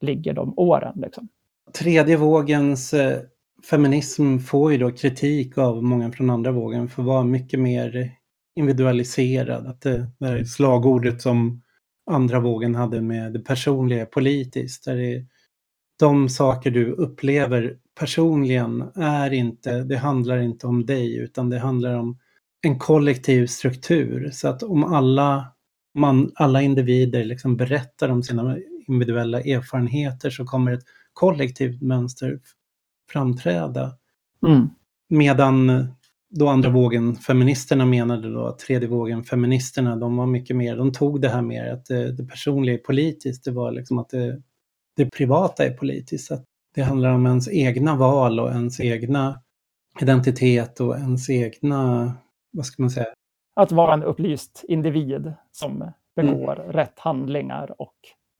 [0.00, 0.92] ligger de åren.
[0.96, 1.28] Liksom.
[1.72, 3.22] Tredje vågens eh,
[3.64, 8.12] feminism får ju då kritik av många från andra vågen för att vara mycket mer
[8.56, 9.66] individualiserad.
[9.66, 11.62] Att det, där slagordet som
[12.10, 14.84] andra vågen hade med det personliga politiskt.
[14.84, 15.26] Där det,
[15.98, 21.94] de saker du upplever personligen är inte, det handlar inte om dig utan det handlar
[21.94, 22.18] om
[22.62, 24.30] en kollektiv struktur.
[24.32, 25.52] Så att om alla,
[25.94, 32.40] man, alla individer liksom berättar om sina individuella erfarenheter så kommer ett kollektivt mönster
[33.12, 33.92] framträda.
[34.46, 34.68] Mm.
[35.08, 35.86] Medan
[36.30, 40.92] då andra vågen feministerna menade då att tredje vågen feministerna, de var mycket mer, de
[40.92, 44.42] tog det här mer att det, det personliga är politiskt, det var liksom att det,
[44.96, 46.32] det privata är politiskt.
[46.32, 49.40] Att det handlar om ens egna val och ens egna
[50.00, 52.12] identitet och ens egna,
[52.52, 53.06] vad ska man säga?
[53.60, 57.94] Att vara en upplyst individ som begår rätt handlingar och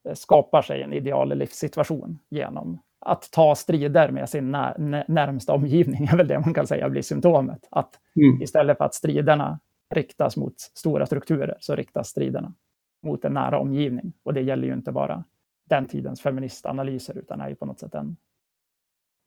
[0.08, 5.52] eh, skapar sig en ideal livssituation genom att ta strider med sin när, när, närmsta
[5.52, 7.68] omgivning, är väl det man kan säga blir symptomet.
[7.70, 8.42] Att Mm.
[8.42, 9.60] istället för att striderna
[9.94, 12.54] riktas mot stora strukturer så riktas striderna
[13.02, 14.12] mot en nära omgivning.
[14.22, 15.24] Och det gäller ju inte bara
[15.68, 18.16] den tidens feministanalyser utan är ju på något sätt en,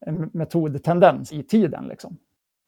[0.05, 1.87] en metodtendens i tiden.
[1.87, 2.17] Liksom.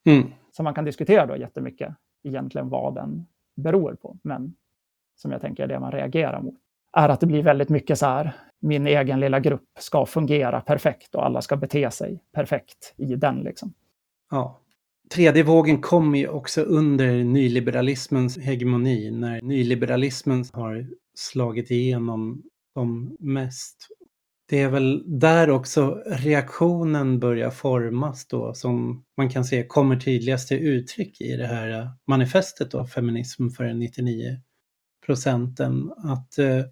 [0.05, 0.31] Mm.
[0.51, 4.17] Så man kan diskutera då jättemycket egentligen vad den beror på.
[4.23, 4.55] Men
[5.15, 6.55] som jag tänker är det man reagerar mot
[6.97, 11.15] är att det blir väldigt mycket så här, min egen lilla grupp ska fungera perfekt
[11.15, 13.39] och alla ska bete sig perfekt i den.
[13.39, 13.73] Liksom.
[14.31, 14.57] Ja.
[15.13, 23.87] Tredje vågen kom ju också under nyliberalismens hegemoni, när nyliberalismen har slagit igenom som mest.
[24.49, 30.47] Det är väl där också reaktionen börjar formas då, som man kan se kommer tydligast
[30.47, 34.37] till uttryck i det här manifestet då, Feminism för 99
[35.05, 35.91] procenten.
[35.97, 36.63] Att eh,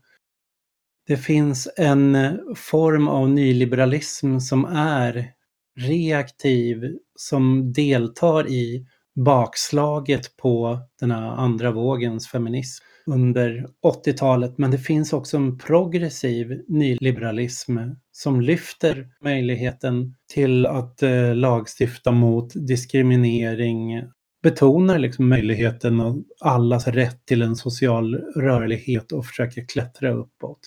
[1.10, 5.32] det finns en eh, form av nyliberalism som är
[5.80, 13.68] reaktiv, som deltar i bakslaget på den här andra vågens feminism under
[14.06, 14.58] 80-talet.
[14.58, 17.78] Men det finns också en progressiv nyliberalism
[18.12, 24.04] som lyfter möjligheten till att eh, lagstifta mot diskriminering,
[24.44, 30.60] betonar liksom möjligheten och allas rätt till en social rörlighet och försöker klättra uppåt.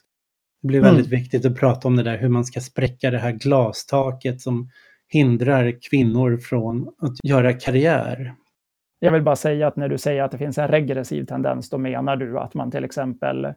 [0.62, 1.20] Det blir väldigt Mm.
[1.20, 4.70] viktigt att prata om det där hur man ska spräcka det här glastaket som
[5.08, 8.34] hindrar kvinnor från att göra karriär.
[8.98, 11.78] Jag vill bara säga att när du säger att det finns en regressiv tendens, då
[11.78, 13.54] menar du att man till exempel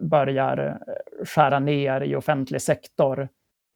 [0.00, 0.78] börjar
[1.24, 3.28] skära ner i offentlig sektor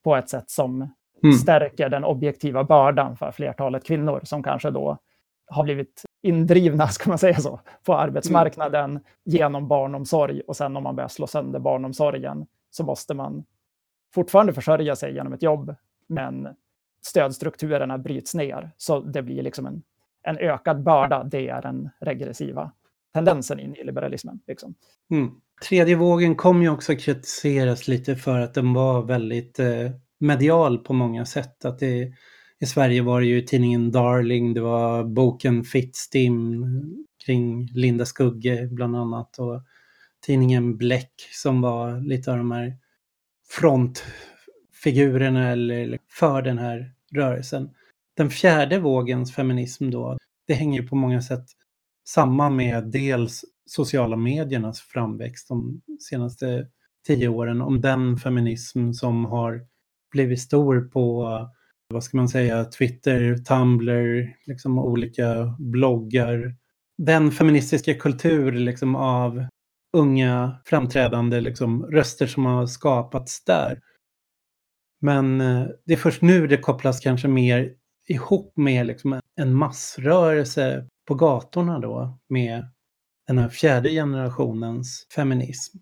[0.05, 0.89] på ett sätt som
[1.23, 1.33] Mm.
[1.37, 4.99] stärker den objektiva bördan för flertalet kvinnor som kanske då
[5.51, 10.97] har blivit indrivna, ska man säga så, på arbetsmarknaden genom barnomsorg och sen om man
[10.97, 13.45] börjar slå sönder barnomsorgen så måste man
[14.15, 15.75] fortfarande försörja sig genom ett jobb,
[16.07, 16.49] men
[17.03, 19.83] stödstrukturerna bryts ner så det blir liksom en,
[20.23, 21.25] en ökad börda.
[21.25, 22.73] Det är den regressiva
[23.15, 24.41] tendensen in i liberalismen.
[24.47, 24.75] Liksom.
[25.11, 25.31] Mm.
[25.69, 30.93] Tredje vågen kom ju också kritiseras lite för att den var väldigt eh, medial på
[30.93, 31.65] många sätt.
[31.65, 32.13] Att det,
[32.61, 36.65] I Sverige var det ju tidningen Darling, det var boken Fittstim
[37.27, 39.63] kring Linda Skugge bland annat och
[40.29, 42.77] tidningen Bläck som var lite av de här
[43.49, 47.71] frontfigurerna eller för den här rörelsen.
[48.17, 51.45] Den fjärde vågens feminism då, det hänger ju på många sätt
[52.09, 56.67] samman med dels sociala mediernas framväxt de senaste
[57.07, 59.61] tio åren, om den feminism som har
[60.13, 61.39] blivit stor på,
[61.89, 66.55] vad ska man säga, Twitter, Tumblr, liksom olika bloggar.
[66.99, 69.47] Den feministiska kultur liksom av
[69.93, 73.81] unga framträdande liksom, röster som har skapats där.
[75.01, 77.75] Men eh, det är först nu det kopplas kanske mer
[78.09, 82.69] ihop med liksom, en massrörelse på gatorna då med
[83.27, 85.79] den här fjärde generationens feminism.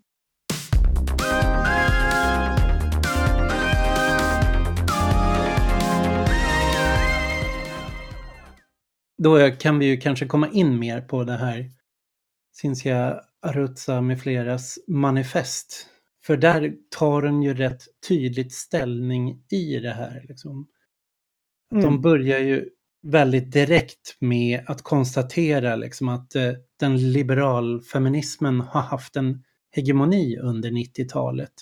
[9.17, 11.71] Då kan vi ju kanske komma in mer på det här
[12.61, 15.87] Cinzia Arutza med fleras manifest
[16.25, 20.25] För där tar den ju rätt tydligt ställning i det här.
[20.27, 20.67] Liksom.
[21.71, 21.83] Mm.
[21.83, 22.69] De börjar ju
[23.03, 30.69] väldigt direkt med att konstatera liksom, att eh, den liberalfeminismen har haft en hegemoni under
[30.69, 31.53] 90-talet.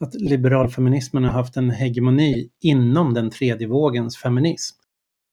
[0.00, 4.76] Att liberalfeminismen har haft en hegemoni inom den tredje vågens feminism.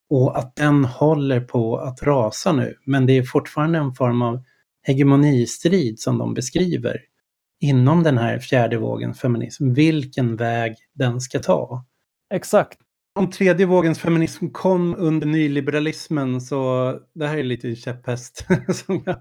[0.10, 2.78] Och att den håller på att rasa nu.
[2.86, 4.44] Men det är fortfarande en form av
[4.84, 7.02] hegemonistrid som de beskriver
[7.62, 9.74] inom den här fjärde vågens feminism.
[9.74, 11.86] Vilken väg den ska ta.
[12.34, 12.80] Exakt.
[13.19, 18.46] Om tredje vågens feminism kom under nyliberalismen så, det här är lite käpphäst
[18.86, 19.15] som jag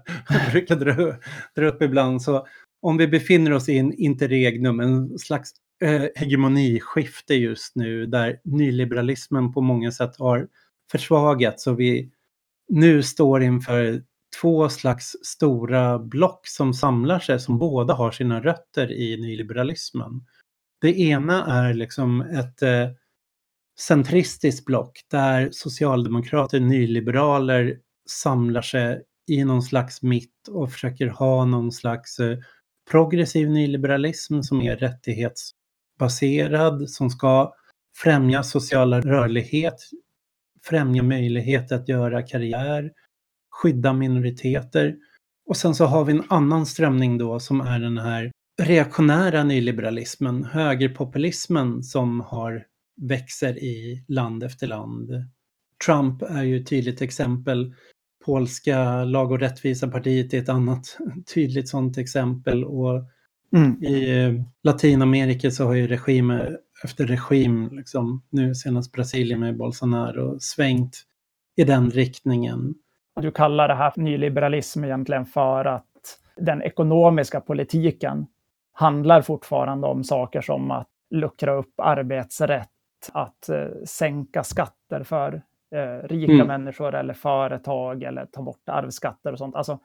[0.51, 1.15] brukar dra,
[1.55, 2.47] dra upp ibland, så
[2.81, 5.51] om vi befinner oss i en interregnum, en slags
[5.83, 10.47] eh, hegemoniskifte just nu där nyliberalismen på många sätt har
[10.91, 12.11] försvagats och vi
[12.69, 14.03] nu står inför
[14.41, 20.25] två slags stora block som samlar sig som båda har sina rötter i nyliberalismen.
[20.81, 22.89] Det ena är liksom ett eh,
[23.79, 27.77] centristiskt block där socialdemokrater, nyliberaler
[28.09, 32.37] samlar sig i någon slags mitt och försöker ha någon slags eh,
[32.91, 37.53] progressiv nyliberalism som är rättighetsbaserad, som ska
[37.95, 39.75] främja social rörlighet,
[40.63, 42.91] främja möjlighet att göra karriär,
[43.53, 44.95] skydda minoriteter.
[45.45, 50.43] Och sen så har vi en annan strömning då som är den här reaktionära nyliberalismen,
[50.43, 52.65] högerpopulismen som har
[53.01, 55.11] växer i land efter land.
[55.85, 57.73] Trump är ju ett tydligt exempel.
[58.25, 60.97] Polska lag och rättvisa-partiet är ett annat
[61.33, 62.63] tydligt sådant exempel.
[62.63, 63.03] Och
[63.55, 63.83] Mm.
[63.83, 66.31] i eh, Latinamerika så har ju regim
[66.83, 71.03] efter regim, liksom, nu senast Brasilien med Bolsonaro, svängt
[71.55, 72.75] i den riktningen.
[73.21, 75.85] Du kallar det här för nyliberalism egentligen för att
[76.35, 78.27] den ekonomiska politiken
[78.73, 82.69] handlar fortfarande om saker som att luckra upp arbetsrätt,
[83.13, 85.41] att eh, sänka skatter för
[85.75, 86.47] eh, rika Mm.
[86.47, 89.55] människor eller företag eller ta bort arvsskatter och sånt.
[89.55, 89.79] Alltså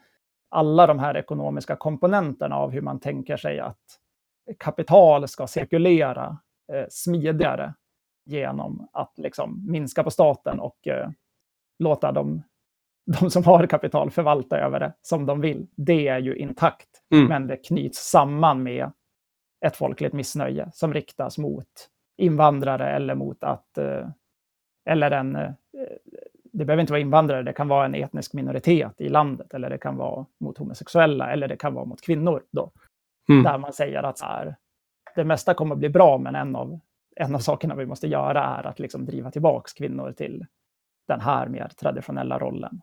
[0.50, 3.80] alla de här ekonomiska komponenterna av hur man tänker sig att
[4.58, 6.38] kapital ska cirkulera
[6.72, 7.74] eh, smidigare
[8.26, 11.08] genom att liksom minska på staten och eh,
[11.78, 12.42] låta de,
[13.20, 15.66] de som har kapital förvalta över det som de vill.
[15.76, 17.26] Det är ju intakt, Mm.
[17.26, 18.90] men det knyts samman med
[19.66, 24.08] ett folkligt missnöje som riktas mot invandrare eller mot att eh,
[24.90, 25.50] eller en eh,
[26.52, 29.78] det behöver inte vara invandrare, det kan vara en etnisk minoritet i landet eller det
[29.78, 32.42] kan vara mot homosexuella eller det kan vara mot kvinnor.
[32.50, 32.72] Då.
[33.28, 33.42] Mm.
[33.42, 34.56] Där man säger att så här,
[35.14, 36.80] det mesta kommer att bli bra, men en av,
[37.16, 40.46] en av sakerna vi måste göra är att liksom driva tillbaks kvinnor till
[41.08, 42.80] den här mer traditionella rollen.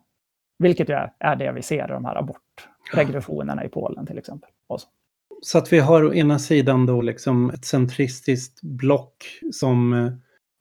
[0.58, 4.50] Vilket ju är, är det vi ser i de här abortregressionerna i Polen till exempel.
[4.66, 4.88] Och så.
[5.42, 10.12] Så att vi har å ena sidan då liksom ett centristiskt block som eh,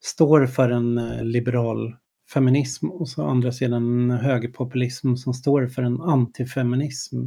[0.04, 1.96] står för en eh, liberal
[2.34, 7.18] feminism och så å andra sidan en högerpopulism som står för en antifeminism.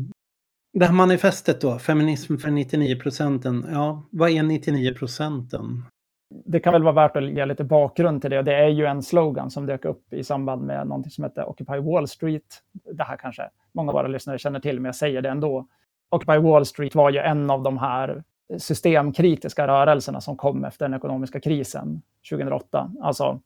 [0.73, 5.85] Det här manifestet då, feminism för 99 procenten, ja, vad är 99 procenten?
[6.31, 8.43] Det kan väl vara värt att ge lite bakgrund till det.
[8.43, 11.79] Det är ju en slogan som dök upp i samband med någonting som heter Occupy
[11.79, 12.63] Wall Street.
[12.93, 15.67] Det här kanske många av våra lyssnare känner till, men jag säger det ändå.
[16.11, 18.23] Occupy Wall Street var ju en av de här
[18.59, 22.91] systemkritiska rörelserna som kom efter den ekonomiska krisen 2008.
[23.03, 23.41] Alltså,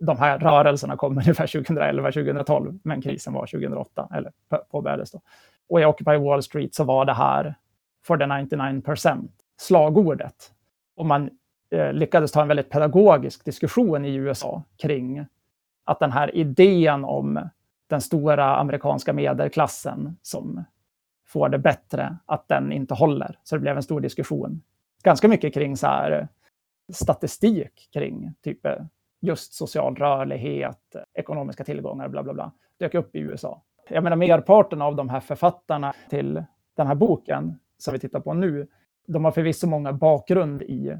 [0.00, 4.32] de här rörelserna kom ungefär 2011-2012, men krisen var 2008, eller
[4.70, 5.20] påbörjades då.
[5.68, 7.54] Och i Occupy Wall Street så var det här
[8.04, 10.52] for the 99% slagordet.
[10.96, 11.30] Och man
[11.70, 15.26] Eh, lyckades ta en väldigt pedagogisk diskussion i USA kring
[15.84, 17.48] att den här idén om
[17.86, 20.64] den stora amerikanska medelklassen som
[21.26, 23.38] får det bättre, att den inte håller.
[23.42, 24.62] Så det blev en stor diskussion.
[25.02, 26.28] Ganska mycket kring så här
[26.92, 28.76] statistik kring typ eh,
[29.20, 33.62] just social rörlighet, ekonomiska tillgångar, bla bla bla, dök upp i USA.
[33.88, 36.44] Jag menar merparten av de här författarna till
[36.76, 38.68] den här boken som vi tittar på nu,
[39.06, 40.96] de har förvisso många bakgrund i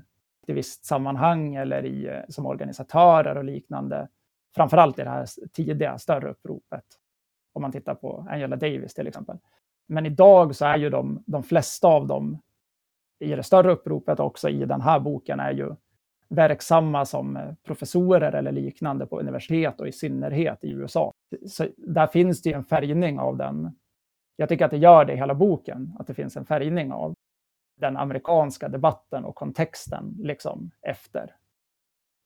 [0.48, 4.08] aktivistsammanhang eller i, eh, som organisatörer och liknande.
[4.54, 6.84] Framförallt i det här tidiga, större uppropet.
[7.52, 9.38] Om man tittar på Angela Davis till exempel.
[9.88, 12.38] Men idag så är ju de, de flesta av dem
[13.20, 15.74] i det större uppropet också i den här boken är ju
[16.28, 21.12] verksamma som eh, professorer eller liknande på universitet och i synnerhet i USA.
[21.46, 23.76] Så där finns det ju en färgning av den.
[24.36, 27.14] Jag tycker att det gör det i hela boken, att det finns en färgning av
[27.78, 31.34] den amerikanska debatten och kontexten liksom efter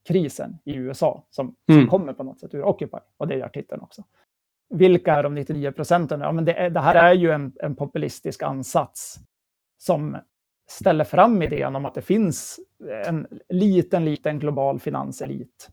[0.09, 1.89] krisen i USA som, som Mm.
[1.89, 2.99] kommer på något sätt ur Occupy.
[3.17, 4.05] Och det gör titeln också.
[4.75, 6.21] Vilka är de 99 procenten?
[6.21, 9.19] Ja, men det, är, det här är ju en, en populistisk ansats
[9.79, 10.17] som
[10.71, 12.61] ställer fram idén om att det finns
[13.07, 15.71] en liten, liten global finanselit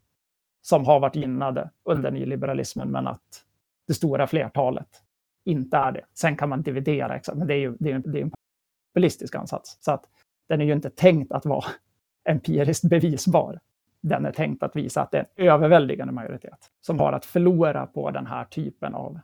[0.61, 3.45] som har varit gynnade under nyliberalismen, men att
[3.87, 5.03] det stora flertalet
[5.45, 6.05] inte är det.
[6.13, 8.31] Sen kan man dividera, men det är ju det är, det är en
[8.99, 9.77] populistisk ansats.
[9.81, 10.05] Så att
[10.47, 11.65] den är ju inte tänkt att vara
[12.29, 13.59] empiriskt bevisbar.
[14.01, 17.85] Den är tänkt att visa att det är en överväldigande majoritet som har att förlora
[17.85, 19.19] på den här typen av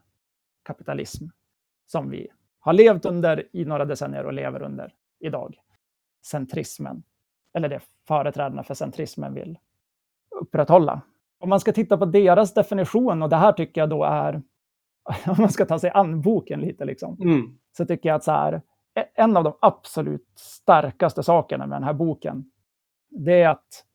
[0.64, 1.26] kapitalism
[1.86, 2.28] som vi
[2.60, 5.56] har levt under i några decennier och lever under idag.
[6.26, 7.04] Centrismen,
[7.54, 9.58] eller det företrädarna för centrismen vill
[10.42, 11.02] upprätthålla.
[11.40, 14.42] Om man ska titta på deras definition, och det här tycker jag då är,
[15.28, 17.58] om man ska ta sig an boken lite, liksom, Mm.
[17.78, 18.62] så tycker jag att så här,
[18.96, 22.52] en av de absolut starkaste sakerna med den här boken,
[23.10, 23.86] det är att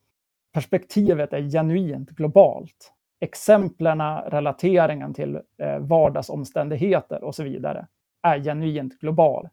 [0.53, 2.93] perspektivet är genuint globalt.
[3.21, 7.87] Exemplen, relateringen till eh, vardagsomständigheter och så vidare
[8.23, 9.49] är genuint global.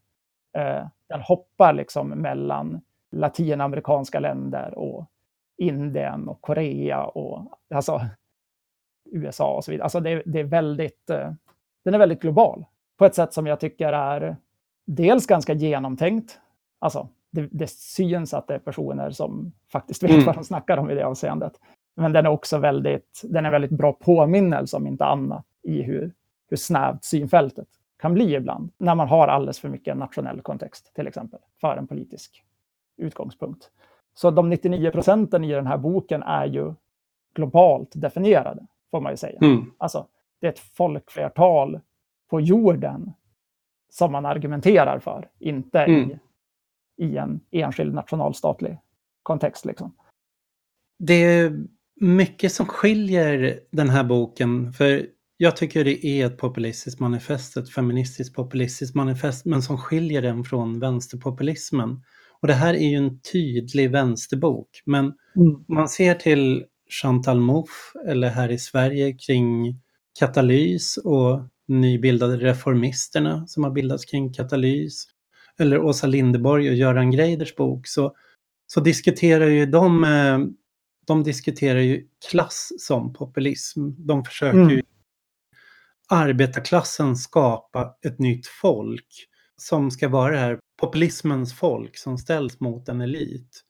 [0.56, 2.80] Eh, den hoppar liksom mellan
[3.10, 5.06] latinamerikanska länder och
[5.56, 8.00] Indien och Korea och alltså
[9.04, 9.84] USA och så vidare.
[9.84, 11.32] Alltså det, det är väldigt, eh,
[11.84, 12.64] den är väldigt global
[12.96, 14.36] på ett sätt som jag tycker är
[14.88, 16.40] dels ganska genomtänkt.
[16.78, 20.24] Alltså det, det syns att det är personer som faktiskt vet Mm.
[20.24, 21.52] vad de snackar om i det avseendet.
[21.96, 26.12] Men den är också väldigt, den är väldigt bra påminnelse om inte annat i hur,
[26.48, 27.68] hur snävt synfältet
[27.98, 31.86] kan bli ibland när man har alldeles för mycket nationell kontext till exempel för en
[31.86, 32.44] politisk
[32.96, 33.70] utgångspunkt.
[34.14, 36.74] Så de 99 procenten i den här boken är ju
[37.34, 39.38] globalt definierade, får man ju säga.
[39.42, 39.72] Mm.
[39.78, 40.06] Alltså,
[40.40, 41.80] det är ett folkflertal
[42.30, 43.12] på jorden
[43.90, 46.10] som man argumenterar för, inte Mm.
[46.10, 48.78] i, i en enskild nationalstatlig
[49.22, 49.64] kontext.
[49.64, 49.94] Liksom.
[50.98, 51.66] Det är
[52.00, 57.70] mycket som skiljer den här boken, för jag tycker det är ett populistiskt manifest, ett
[57.70, 62.02] feministiskt populistiskt manifest, men som skiljer den från vänsterpopulismen.
[62.40, 65.04] Och det här är ju en tydlig vänsterbok, men
[65.36, 65.64] Mm.
[65.68, 66.64] man ser till
[67.02, 69.74] Chantal Mouffe eller här i Sverige kring
[70.18, 75.04] Katalys och nybildade Reformisterna som har bildats kring Katalys,
[75.58, 78.16] eller Åsa Linderborg och Göran Greiders bok, så,
[78.66, 80.38] så diskuterar ju de, eh,
[81.06, 83.90] de diskuterar ju klass som populism.
[83.98, 84.70] De försöker Mm.
[84.70, 84.82] ju
[86.08, 89.06] arbetarklassen skapa ett nytt folk
[89.56, 93.64] som ska vara det här populismens folk som ställs mot en elit.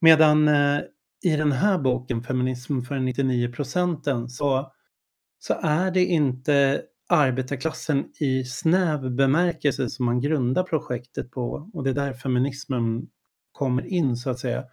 [0.00, 0.80] Medan eh,
[1.24, 4.72] i den här boken, Feminism för 99 procenten, så,
[5.38, 11.90] så är det inte arbetarklassen i snäv bemärkelse som man grundar projektet på och det
[11.90, 13.08] är där feminismen
[13.52, 14.64] kommer in så att säga.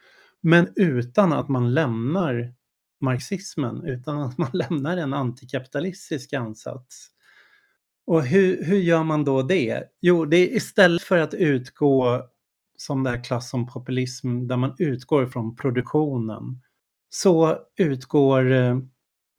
[0.41, 2.53] Men utan att man lämnar
[3.01, 7.07] marxismen, utan att man lämnar en antikapitalistisk ansats.
[8.07, 9.83] Och hur, hur gör man då det?
[10.01, 12.21] Jo, det är istället för att utgå
[12.77, 16.61] som det här klass som populism där man utgår från produktionen
[17.09, 18.77] så utgår eh,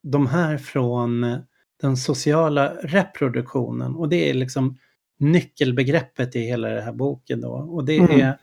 [0.02, 1.38] de här från eh,
[1.80, 4.78] den sociala reproduktionen och det är liksom
[5.18, 7.50] nyckelbegreppet i hela den här boken då.
[7.52, 8.20] Och det Mm.
[8.20, 8.38] är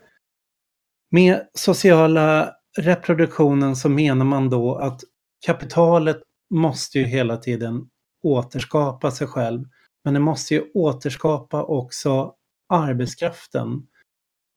[1.10, 5.00] med sociala reproduktionen så menar man då att
[5.46, 7.88] kapitalet måste ju hela tiden
[8.22, 9.64] återskapa sig själv.
[10.04, 12.34] Men det måste ju återskapa också
[12.68, 13.86] arbetskraften.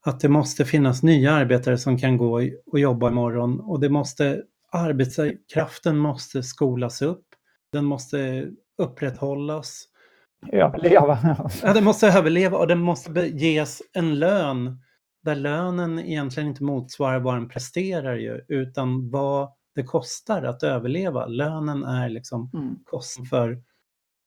[0.06, 4.44] Att det måste finnas nya arbetare som kan gå och jobba imorgon och det måste,
[4.72, 7.26] arbetskraften måste skolas upp.
[7.72, 8.48] Den måste
[8.78, 9.84] upprätthållas.
[10.52, 11.18] Överleva.
[11.64, 14.82] Ja, den måste överleva och den måste ges en lön
[15.24, 21.26] där lönen egentligen inte motsvarar vad den presterar ju, utan vad det kostar att överleva.
[21.26, 22.76] Lönen är liksom Mm.
[22.86, 23.62] kostnaden för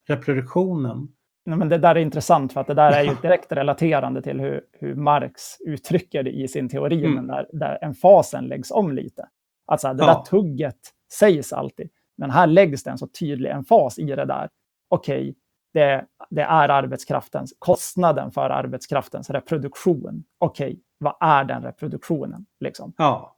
[0.09, 1.09] reproduktionen.
[1.47, 4.61] Men det där är intressant för att det där är ju direkt relaterande till hur,
[4.73, 7.15] hur Marx uttrycker det i sin teori, Mm.
[7.15, 9.29] men där, där emfasen läggs om lite.
[9.67, 10.07] Alltså det Ja.
[10.07, 10.79] där tugget
[11.13, 11.91] sägs alltid,
[12.21, 14.49] men här läggs det en så tydlig emfas i det där.
[14.89, 15.35] Okej,
[15.73, 20.25] det, det är arbetskraftens, kostnaden för arbetskraftens reproduktion.
[20.39, 22.47] Okej, vad är den reproduktionen?
[22.61, 22.93] Liksom?
[22.97, 23.37] Ja.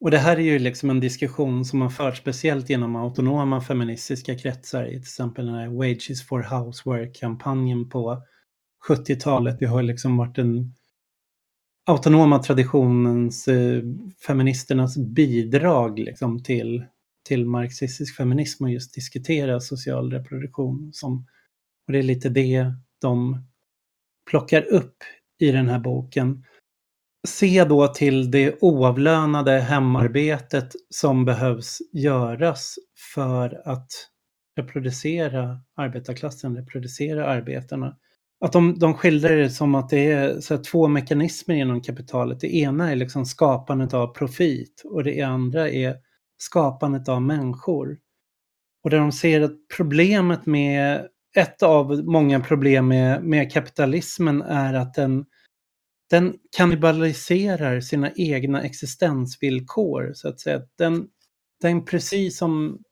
[0.00, 4.34] Och det här är ju liksom en diskussion som har förts speciellt genom autonoma feministiska
[4.34, 8.22] kretsar i till exempel den här Wages for Housework-kampanjen på
[8.88, 9.58] 70-talet.
[9.58, 10.74] Det har liksom varit den
[11.86, 13.82] autonoma traditionens, eh,
[14.26, 16.84] feministernas bidrag liksom till,
[17.24, 20.90] till marxistisk feminism och just diskutera social reproduktion.
[20.92, 21.26] Som,
[21.86, 23.44] och det är lite det de
[24.30, 24.96] plockar upp
[25.38, 26.44] i den här boken
[27.28, 32.74] se då till det oavlönade hemarbetet som behövs göras
[33.14, 33.88] för att
[34.56, 37.96] reproducera arbetarklassen, reproducera arbetarna.
[38.44, 42.40] att de, de skildrar det som att det är så två mekanismer inom kapitalet.
[42.40, 45.96] Det ena är liksom skapandet av profit och det andra är
[46.42, 47.98] skapandet av människor.
[48.84, 54.74] Och där de ser att problemet med, ett av många problem med, med kapitalismen är
[54.74, 55.24] att den,
[56.10, 60.62] den kannibaliserar sina egna existensvillkor så att säga.
[60.78, 61.08] Den,
[61.60, 62.82] den precis som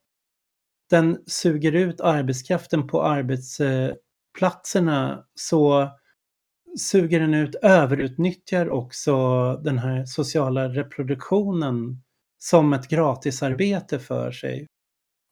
[0.91, 5.89] den suger ut arbetskraften på arbetsplatserna så
[6.79, 9.17] suger den ut, överutnyttjar också
[9.65, 12.03] den här sociala reproduktionen
[12.39, 14.67] som ett gratisarbete för sig.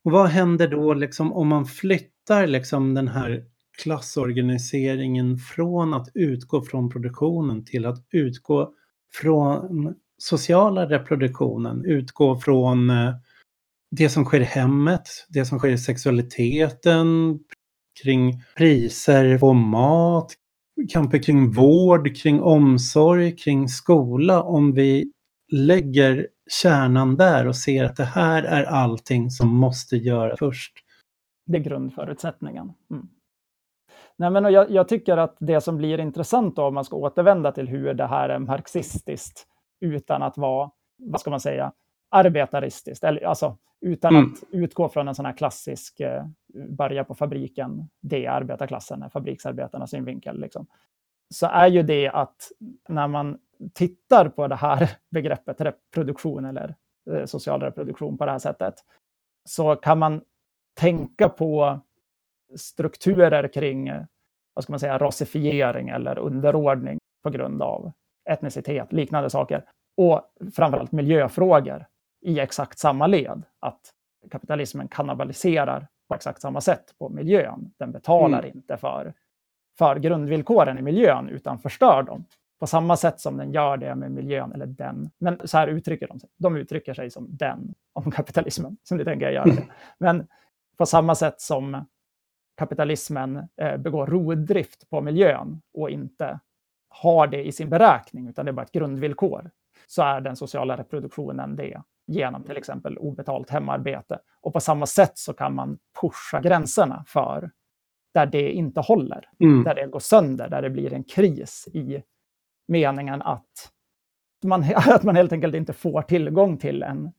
[0.05, 3.45] Och vad händer då liksom om man flyttar liksom den här
[3.83, 8.73] klassorganiseringen från att utgå från produktionen till att utgå
[9.13, 13.15] från sociala reproduktionen, utgå från eh,
[13.91, 17.39] det som sker i hemmet, det som sker i sexualiteten,
[18.03, 20.33] kring priser på mat,
[20.93, 24.43] kamper kring vård, kring omsorg, kring skola.
[24.43, 25.13] Om vi
[25.49, 26.29] lägger
[26.63, 30.73] kärnan där och ser att det här är allting som måste göras först.
[31.47, 32.73] Det är grundförutsättningen.
[32.91, 33.09] Mm.
[34.17, 37.53] Nej, men jag, jag, tycker att det som blir intressant då, om man ska återvända
[37.53, 39.47] till hur det här är marxistiskt
[39.81, 41.73] utan att vara, vad ska man säga,
[42.11, 44.33] arbetaristiskt, eller alltså utan mm.
[44.33, 46.25] att utgå från en sån här klassisk eh,
[46.69, 50.67] börja på fabriken, det är arbetarklassen, fabriksarbetarnas synvinkel, liksom.
[51.35, 52.53] så är ju det att
[52.89, 53.39] när man
[53.75, 56.75] tittar på det här begreppet reproduktion eller
[57.11, 58.75] eh, social reproduktion på det här sättet,
[59.49, 60.21] så kan man
[60.81, 61.81] tänka på
[62.57, 63.93] strukturer kring
[64.55, 67.93] vad ska man säga, rasifiering eller underordning på grund av
[68.31, 69.65] etnicitet, liknande saker.
[69.97, 70.23] Och
[70.55, 71.87] framförallt miljöfrågor
[72.21, 73.43] i exakt samma led.
[73.61, 73.81] Att
[74.31, 77.73] kapitalismen kannibaliserar på exakt samma sätt på miljön.
[77.79, 78.57] Den betalar mm.
[78.57, 79.15] inte för,
[79.79, 82.25] för grundvillkoren i miljön utan förstör dem.
[82.59, 85.11] På samma sätt som den gör det med miljön, eller den.
[85.19, 86.31] Men så här uttrycker de sig.
[86.37, 89.67] De uttrycker sig som den om kapitalismen, som ni tänker göra det.
[89.99, 90.27] Men
[90.77, 91.85] på samma sätt som
[92.57, 96.41] kapitalismen eh, begår rovdrift på miljön och inte
[96.89, 99.51] har det i sin beräkning, utan det är bara ett grundvillkor,
[99.87, 104.19] så är den sociala reproduktionen det genom till exempel obetalt hemarbete.
[104.41, 107.51] Och på samma sätt så kan man pusha gränserna för
[108.15, 109.65] där det inte håller, mm.
[109.65, 112.03] där det går sönder, där det blir en kris i
[112.69, 113.73] meningen att
[114.45, 117.13] man, att man helt enkelt inte får tillgång till en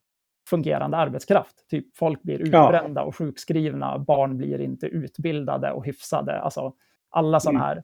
[0.50, 1.70] fungerande arbetskraft.
[1.70, 6.40] Typ folk blir utbrända och sjukskrivna, barn blir inte utbildade och hyfsade.
[6.40, 6.74] Alltså,
[7.10, 7.68] alla sådana mm.
[7.68, 7.84] här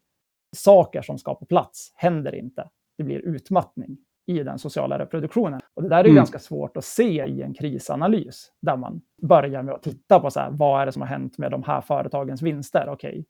[0.56, 2.70] saker som ska på plats händer inte.
[2.98, 5.62] Det blir utmattning i den sociala reproduktionen.
[5.74, 6.16] Och det där är mm.
[6.16, 10.40] ganska svårt att se i en krisanalys, där man börjar med att titta på så
[10.40, 12.90] här, vad är det som har hänt med de här företagens vinster?
[12.90, 13.26] Okej,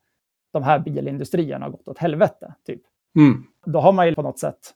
[0.53, 2.53] de här bilindustrierna har gått åt helvete.
[2.65, 2.81] Typ.
[3.15, 3.43] Mm.
[3.66, 4.74] Då har man ju på något sätt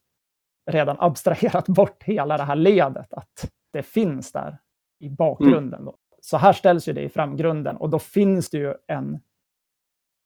[0.72, 4.58] redan abstraherat bort hela det här ledet, att det finns där
[5.00, 5.86] i bakgrunden.
[5.86, 5.96] Då.
[6.22, 9.20] Så här ställs ju det i framgrunden och då finns det ju en,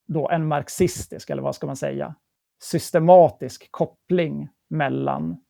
[0.08, 2.16] då en marxistisk, eller vad ska man säga,
[2.64, 5.44] systematisk koppling mellan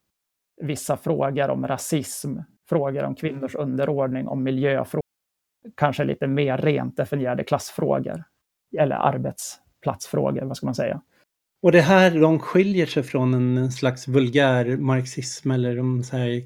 [0.62, 2.38] vissa frågor om rasism,
[2.70, 5.02] frågor om kvinnors underordning, om miljöfrågor,
[5.76, 8.24] kanske lite mer rent definierade klassfrågor
[8.78, 11.02] eller arbetsplatsfrågor, vad ska man säga.
[11.62, 16.44] Och det här, de skiljer sig från en slags vulgär marxism eller de så här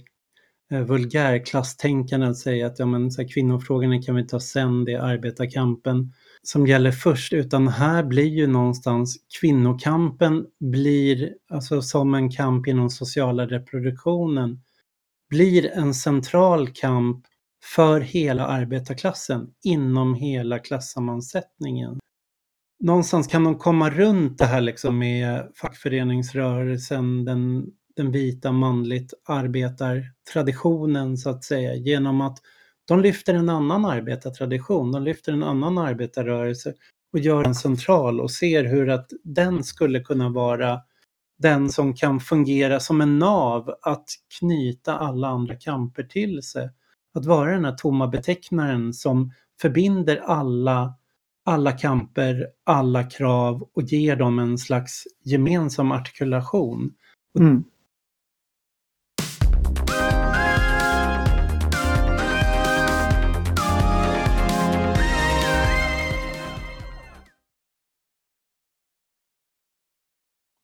[0.71, 4.93] eh, vulgärklasstänkande att säga att ja, men, så här, kvinnofrågorna kan vi ta sen, det
[4.93, 6.13] är arbetarkampen
[6.43, 12.89] som gäller först, utan här blir ju någonstans kvinnokampen blir, alltså som en kamp inom
[12.89, 14.61] sociala reproduktionen,
[15.29, 17.25] blir en central kamp
[17.75, 21.99] för hela arbetarklassen inom hela klassammansättningen.
[22.79, 27.65] Någonstans kan de komma runt det här liksom med fackföreningsrörelsen, den,
[27.95, 32.37] den vita manligt arbetartraditionen så att säga, genom att
[32.87, 36.73] de lyfter en annan arbetartradition, de lyfter en annan arbetarrörelse
[37.13, 40.81] och gör den central och ser hur att den skulle kunna vara
[41.37, 44.05] den som kan fungera som en nav att
[44.39, 46.69] knyta alla andra kamper till sig.
[47.13, 50.93] Att vara den här tomma betecknaren som förbinder alla,
[51.45, 56.93] alla kamper, alla krav och ger dem en slags gemensam artikulation.
[57.39, 57.63] Mm.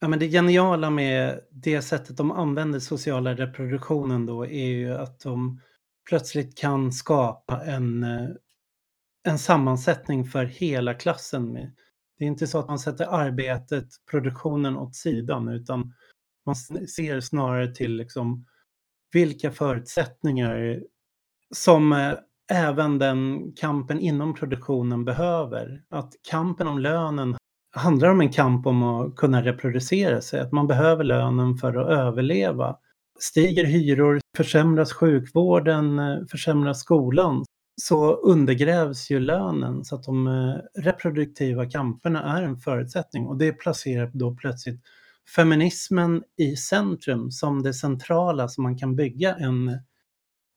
[0.03, 5.19] Ja, men det geniala med det sättet de använder sociala reproduktionen då är ju att
[5.19, 5.61] de
[6.09, 8.29] plötsligt kan skapa en, eh,
[9.23, 11.53] en sammansättning för hela klassen.
[11.53, 11.71] Med.
[12.17, 15.93] Det är inte så att man sätter arbetet, produktionen åt sidan utan
[16.45, 18.45] man ser snarare till liksom
[19.13, 20.83] vilka förutsättningar
[21.55, 22.13] som eh,
[22.51, 25.83] även den kampen inom produktionen behöver.
[25.89, 27.35] Att kampen om lönen
[27.75, 31.89] handlar om en kamp om att kunna reproducera sig, att man behöver lönen för att
[31.89, 32.77] överleva.
[33.19, 37.45] Stiger hyror, försämras sjukvården, eh, försämras skolan,
[37.75, 43.53] så undergrävs ju lönen så att de eh, reproduktiva kamperna är en förutsättning och det
[43.53, 44.81] placerar då plötsligt
[45.35, 49.79] feminismen i centrum som det centrala som man kan bygga en,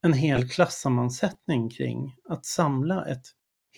[0.03, 2.17] en hel klassammansättning kring.
[2.29, 3.27] Att samla ett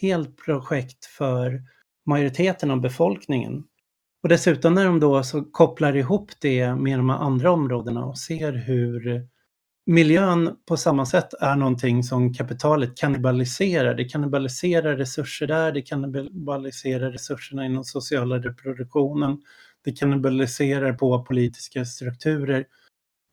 [0.01, 1.63] helt projekt för
[2.07, 3.65] majoriteten av befolkningen.
[4.23, 8.53] Och dessutom när de då så kopplar ihop det med de andra områdena och ser
[8.53, 9.29] hur
[9.87, 13.95] miljön på samma sätt är någonting som kapitalet kannibaliserar.
[13.95, 19.43] Det kannibaliserar resurser där, det kannibaliserar resurserna inom sociala reproduktionen,
[19.85, 22.65] det kannibaliserar på politiska strukturer.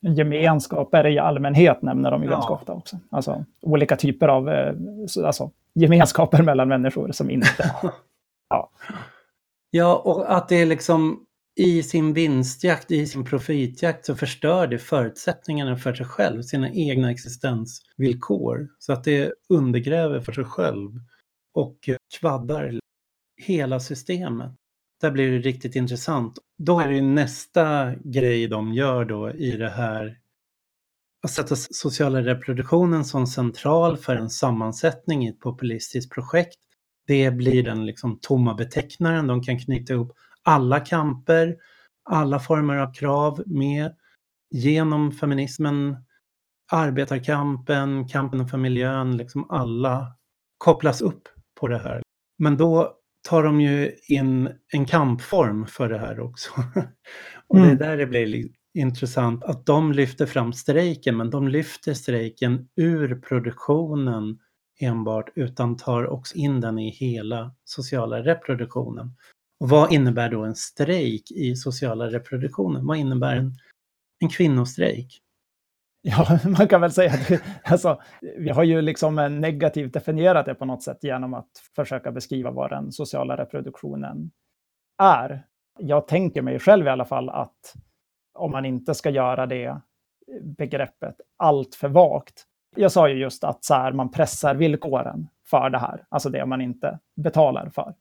[0.02, 2.34] Gemenskaper i allmänhet nämner de ju ja.
[2.34, 3.00] ganska ofta också.
[3.10, 4.76] Alltså olika typer av eh,
[5.26, 7.48] alltså, gemenskaper mellan människor som inte...
[8.50, 8.72] ja.
[9.72, 11.26] ja, och att det är liksom
[11.56, 17.12] i sin vinstjakt, i sin profitjakt så förstör det förutsättningarna för sig själv, sina egna
[17.12, 18.70] existensvillkor.
[18.80, 20.92] Så att det undergräver för sig själv
[21.54, 21.90] och
[22.20, 22.80] kvaddar
[23.42, 24.52] hela systemet.
[25.02, 26.40] Där blir det riktigt intressant.
[26.58, 30.20] Då är det nästa grej de gör då i det här
[31.24, 36.60] att sätta sociala reproduktionen som central för en sammansättning i ett populistiskt projekt.
[37.08, 39.28] Det blir den liksom tomma betecknaren.
[39.28, 40.14] De kan knyta ihop
[40.44, 41.56] alla kamper,
[42.10, 43.96] alla former av krav med
[44.52, 45.98] genom feminismen,
[46.72, 50.16] arbetarkampen, kampen för miljön, liksom alla
[50.58, 51.28] kopplas upp
[51.60, 52.02] på det här.
[52.38, 52.94] Men då
[53.30, 56.52] tar de ju in en kampform för det här också.
[57.48, 57.68] Och mm.
[57.78, 62.68] det är där det blir intressant att de lyfter fram strejken, men de lyfter strejken
[62.76, 64.40] ur produktionen
[64.80, 69.16] enbart, utan tar också in den i hela sociala reproduktionen.
[69.60, 72.86] Och vad innebär då en strejk i sociala reproduktionen?
[72.86, 73.52] Vad innebär en,
[74.20, 75.24] en kvinnostrejk?
[76.02, 77.42] Ja, man kan väl säga att
[77.72, 78.02] alltså,
[78.38, 82.70] vi har ju liksom negativt definierat det på något sätt genom att försöka beskriva vad
[82.70, 84.32] den sociala reproduktionen
[85.02, 85.46] är.
[85.80, 87.74] Jag tänker mig själv i alla fall att
[88.34, 89.82] om man inte ska göra det
[90.42, 92.46] begreppet allt för vagt.
[92.76, 96.46] Jag sa ju just att så här, man pressar villkoren för det här, alltså det
[96.46, 97.94] man inte betalar för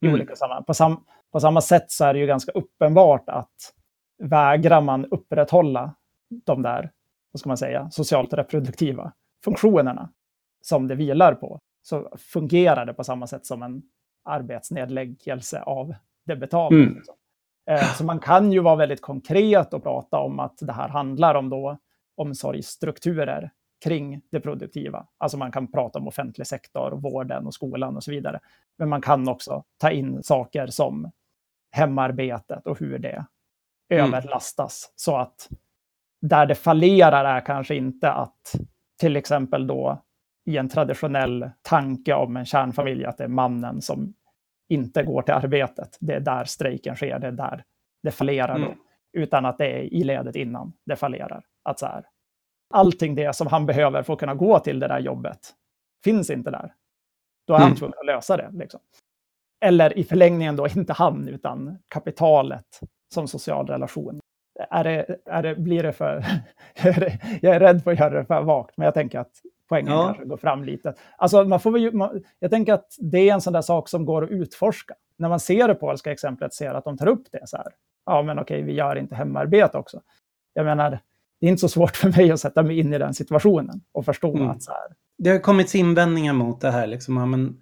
[0.00, 0.14] i mm.
[0.14, 0.64] olika sammanhang.
[0.64, 3.74] På, sam, på samma sätt så är det ju ganska uppenbart att
[4.22, 5.94] vägrar man upprätthålla
[6.46, 6.90] de där,
[7.32, 9.12] vad ska man säga, socialt reproduktiva
[9.44, 10.10] funktionerna
[10.60, 13.82] som det vilar på, så fungerar det på samma sätt som en
[14.24, 15.94] arbetsnedläggelse av
[16.26, 16.76] det betalda.
[16.76, 16.94] Mm.
[16.94, 17.14] Liksom.
[17.70, 21.34] Eh, så man kan ju vara väldigt konkret och prata om att det här handlar
[21.34, 21.78] om då
[22.16, 23.50] omsorgsstrukturer
[23.84, 25.06] kring det produktiva.
[25.18, 28.40] Alltså man kan prata om offentlig sektor, vården och skolan och så vidare.
[28.78, 31.10] Men man kan också ta in saker som
[31.70, 33.24] hemarbetet och hur det
[33.88, 34.14] mm.
[34.14, 34.92] överlastas.
[34.96, 35.48] Så att
[36.20, 38.54] där det fallerar är kanske inte att
[38.98, 40.02] till exempel då
[40.44, 44.14] i en traditionell tanke om en kärnfamilj att det är mannen som
[44.68, 45.96] inte går till arbetet.
[46.00, 47.64] Det är där strejken sker, det är där
[48.02, 48.56] det fallerar.
[48.56, 48.78] Mm.
[49.12, 51.44] Utan att det är i ledet innan det fallerar.
[51.62, 52.04] Att så här,
[52.70, 55.54] allting det som han behöver för att kunna gå till det där jobbet
[56.04, 56.74] finns inte där.
[57.46, 57.68] Då är mm.
[57.68, 58.50] han tvungen att lösa det.
[58.52, 58.80] Liksom.
[59.64, 62.80] Eller i förlängningen då inte han, utan kapitalet
[63.14, 64.20] som social relation.
[64.70, 66.24] Är det, är det, blir det för...
[67.42, 69.32] jag är rädd för att göra det för vagt, men jag tänker att
[69.68, 70.06] poängen ja.
[70.06, 70.94] kanske går fram lite.
[71.16, 74.04] Alltså, man får ju, man, jag tänker att det är en sån där sak som
[74.04, 74.94] går att utforska.
[75.16, 77.72] När man ser det polska exemplet, ser att de tar upp det så här.
[78.06, 80.00] Ja, men okej, vi gör inte hemarbete också.
[80.54, 80.98] Jag menar,
[81.40, 84.04] det är inte så svårt för mig att sätta mig in i den situationen och
[84.04, 84.48] förstå mm.
[84.48, 84.96] att så här.
[85.18, 86.86] Det har kommit invändningar mot det här.
[86.86, 87.56] Liksom, men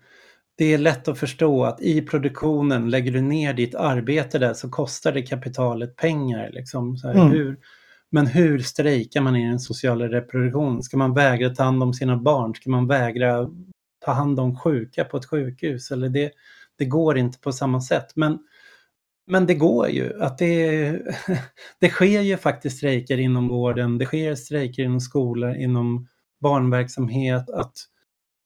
[0.58, 4.70] det är lätt att förstå att i produktionen, lägger du ner ditt arbete där så
[4.70, 6.50] kostar det kapitalet pengar.
[6.52, 6.96] Liksom.
[6.96, 7.30] Så här, mm.
[7.30, 7.56] hur,
[8.10, 10.82] men hur strejkar man i den sociala reproduktionen?
[10.82, 12.54] Ska man vägra ta hand om sina barn?
[12.54, 13.48] Ska man vägra
[14.04, 15.90] ta hand om sjuka på ett sjukhus?
[15.90, 16.30] Eller det,
[16.78, 18.12] det går inte på samma sätt.
[18.14, 18.38] Men
[19.28, 20.22] men det går ju.
[20.22, 20.90] Att det,
[21.80, 26.08] det sker ju faktiskt strejker inom vården, det sker strejker inom skolor, inom
[26.40, 27.50] barnverksamhet.
[27.50, 27.72] Att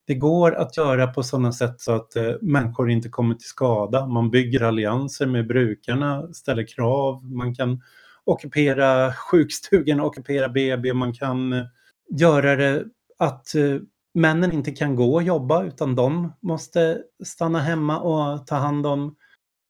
[0.06, 4.06] det går att göra på sådana sätt så att eh, människor inte kommer till skada.
[4.06, 7.82] Man bygger allianser med brukarna, ställer krav, man kan
[8.24, 11.64] ockupera sjukstugan, ockupera BB, man kan eh,
[12.18, 12.84] göra det
[13.18, 13.76] att eh,
[14.14, 19.16] männen inte kan gå och jobba utan de måste stanna hemma och ta hand om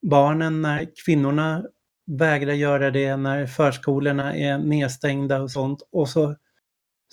[0.03, 1.64] barnen, när kvinnorna
[2.07, 5.88] vägrar göra det, när förskolorna är nedstängda och sånt.
[5.92, 6.36] Och så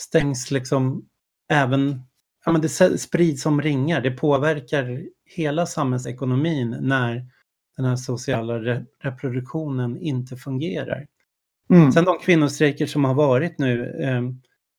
[0.01, 1.05] stängs liksom
[1.51, 2.01] även,
[2.45, 2.69] ja men det
[2.99, 7.25] sprids som ringar, det påverkar hela samhällsekonomin när
[7.77, 11.07] den här sociala re reproduktionen inte fungerar.
[11.73, 11.91] Mm.
[11.91, 14.21] Sen de kvinnostrejker som har varit nu, eh,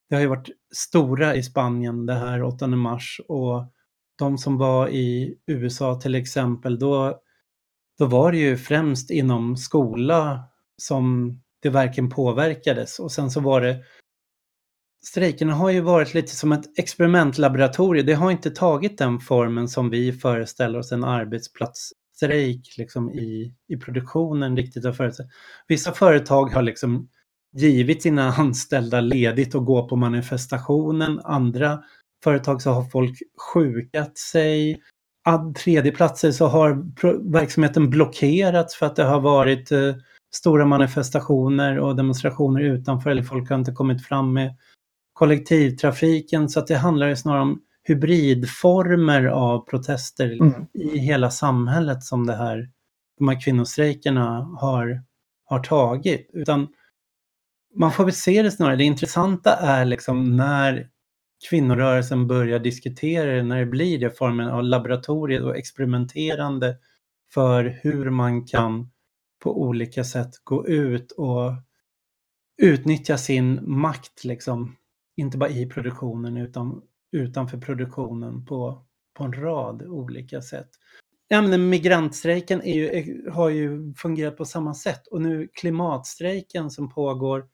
[0.09, 3.73] det har ju varit stora i Spanien det här 8 mars och
[4.19, 7.21] de som var i USA till exempel, då,
[8.01, 10.45] då var det ju främst inom skola
[10.77, 13.85] som det verkligen påverkades och sen så var det
[15.03, 18.07] Strejkerna har ju varit lite som ett experimentlaboratorium.
[18.07, 23.77] Det har inte tagit den formen som vi föreställer oss en arbetsplatsstrejk liksom i, i
[23.77, 24.85] produktionen riktigt.
[25.69, 27.09] Vissa företag har liksom
[27.53, 31.21] givit sina anställda ledigt och gå på manifestationen.
[31.25, 31.83] Andra
[32.25, 33.19] företag så har folk
[33.53, 34.83] sjukat sig.
[35.65, 36.83] Tredje platser så har
[37.33, 39.95] verksamheten blockerats för att det har varit eh,
[40.35, 44.57] stora manifestationer och demonstrationer utanför eller folk har inte kommit fram med
[45.13, 50.67] kollektivtrafiken så att det handlar snarare om hybridformer av protester mm.
[50.75, 52.71] i hela samhället som det här,
[53.19, 55.03] de här kvinnostrejkerna har,
[55.45, 56.31] har tagit.
[56.33, 56.69] Utan
[57.75, 60.89] man får väl se det snarare, det intressanta är liksom när
[61.49, 66.77] kvinnorörelsen börjar diskutera det, när det blir det formen av laboratorier och experimenterande
[67.35, 68.91] för hur man kan
[69.39, 71.53] på olika sätt gå ut och
[72.63, 74.77] utnyttja sin makt liksom
[75.17, 76.83] inte bara i produktionen utan
[77.13, 78.85] utanför produktionen på,
[79.15, 80.69] på en rad olika sätt.
[81.29, 86.89] Ja, men migrantstrejken är ju, har ju fungerat på samma sätt och nu klimatstrejken som
[86.89, 87.47] pågår.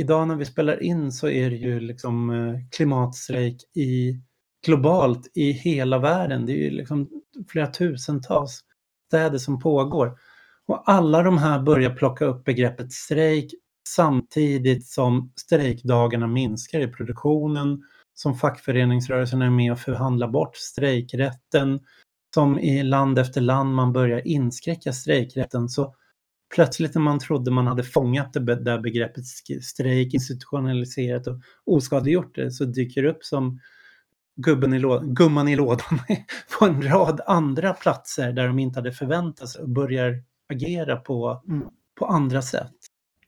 [0.00, 4.20] Idag när vi spelar in så är det ju liksom eh, klimatstrejk i,
[4.66, 6.46] globalt i hela världen.
[6.46, 7.08] Det är ju liksom
[7.48, 8.60] flera tusentals
[9.06, 10.18] städer som pågår.
[10.66, 13.50] Och alla de här börjar plocka upp begreppet strejk
[13.88, 17.82] samtidigt som strejkdagarna minskar i produktionen,
[18.14, 21.80] som fackföreningsrörelsen är med och förhandlar bort strejkrätten,
[22.34, 25.68] som i land efter land man börjar inskränka strejkrätten.
[25.68, 25.94] Så
[26.54, 29.24] plötsligt när man trodde man hade fångat det där begreppet
[29.62, 33.60] strejk, institutionaliserat och oskadliggjort det, så dyker det upp som
[34.36, 35.98] gubben i lådan, gumman i lådan
[36.58, 40.22] på en rad andra platser där de inte hade förväntat sig och börjar
[40.52, 41.68] agera på, mm.
[41.98, 42.72] på andra sätt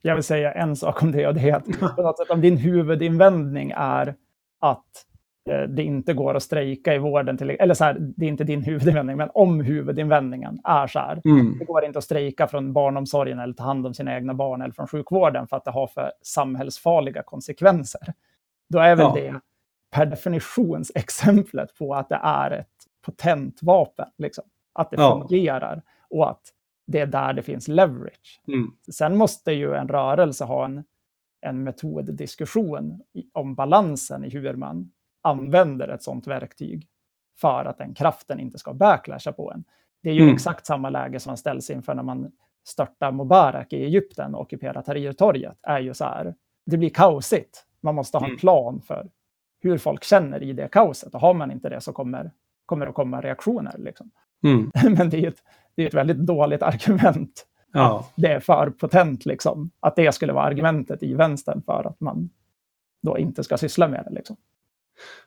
[0.03, 1.65] jag vill säga en sak om det och det är att
[1.97, 4.15] på något sätt, om din huvudinvändning är
[4.61, 5.07] att
[5.45, 8.63] det inte går att strejka i vården, till, eller så här, det är inte din
[8.63, 11.59] huvudinvändning, men om huvudinvändningen är så här, mm.
[11.59, 14.75] det går inte att strejka från barnomsorgen eller ta hand om sina egna barn eller
[14.75, 18.15] från sjukvården för att det har för samhällsfarliga konsekvenser.
[18.69, 19.15] Då är väl ja.
[19.15, 19.41] det
[19.91, 24.45] per definitions exemplet på att det är ett potent vapen, liksom.
[24.73, 25.21] att det ja.
[25.21, 26.43] fungerar och att
[26.87, 28.41] det är där det finns leverage.
[28.49, 28.73] Mm.
[28.93, 30.85] Sen måste ju en rörelse ha en,
[31.41, 33.01] en metoddiskussion
[33.33, 34.91] om balansen i hur man
[35.23, 36.89] använder ett sådant verktyg
[37.41, 39.65] för att den kraften inte ska backlasha på en.
[40.03, 40.35] Det är ju mm.
[40.35, 42.33] exakt samma läge som man ställs inför när man
[42.65, 45.59] störtar Mubarak i Egypten och ockuperar Tahrirtorget.
[45.63, 46.35] är ju så här,
[46.67, 47.65] det blir kaosigt.
[47.81, 48.39] Man måste ha en mm.
[48.39, 49.11] plan för
[49.61, 51.15] hur folk känner i det kaoset.
[51.15, 52.31] Och har man inte det så kommer,
[52.67, 53.79] kommer det komma reaktioner.
[53.79, 54.11] Liksom.
[54.45, 54.71] Mm.
[54.97, 55.43] Men det är ett,
[55.75, 57.47] det är ett väldigt dåligt argument.
[57.73, 58.07] Ja.
[58.17, 59.71] Det är för potent, liksom.
[59.81, 62.31] Att det skulle vara argumentet i vänstern för att man
[63.03, 64.11] då inte ska syssla med det.
[64.11, 64.37] Liksom.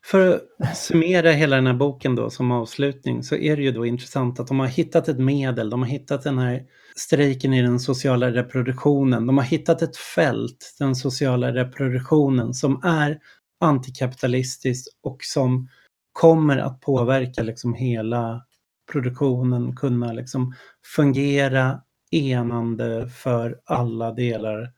[0.03, 3.85] För att summera hela den här boken då som avslutning så är det ju då
[3.85, 6.63] intressant att de har hittat ett medel, de har hittat den här
[6.95, 13.19] strejken i den sociala reproduktionen, de har hittat ett fält, den sociala reproduktionen, som är
[13.59, 15.69] antikapitalistiskt och som
[16.11, 18.45] kommer att påverka liksom hela
[18.91, 20.53] produktionen kunna liksom
[20.95, 24.71] fungera enande för alla delar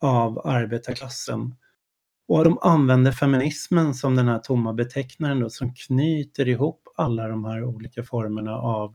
[0.00, 1.54] av arbetarklassen.
[2.28, 7.44] Och de använder feminismen som den här tomma betecknaren då, som knyter ihop alla de
[7.44, 8.94] här olika formerna av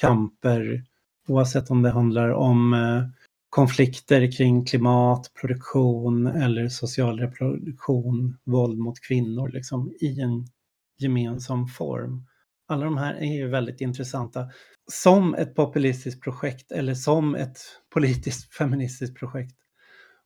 [0.00, 0.84] kamper,
[1.28, 3.02] oavsett om det handlar om eh,
[3.50, 10.46] konflikter kring klimat, produktion eller social reproduktion, våld mot kvinnor, liksom i en
[10.98, 12.26] gemensam form.
[12.68, 14.48] Alla de här är ju väldigt intressanta
[14.92, 17.58] som ett populistiskt projekt eller som ett
[17.94, 19.56] politiskt feministiskt projekt.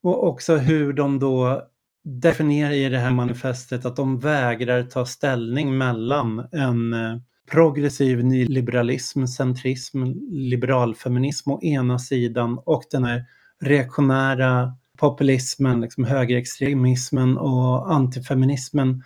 [0.02, 1.68] Och också hur de då
[2.04, 7.16] definierar i det här manifestet att de vägrar ta ställning mellan en eh,
[7.50, 13.24] progressiv nyliberalism, centrism, liberalfeminism å ena sidan och den här
[13.60, 19.02] reaktionära populismen, liksom högerextremismen och antifeminismen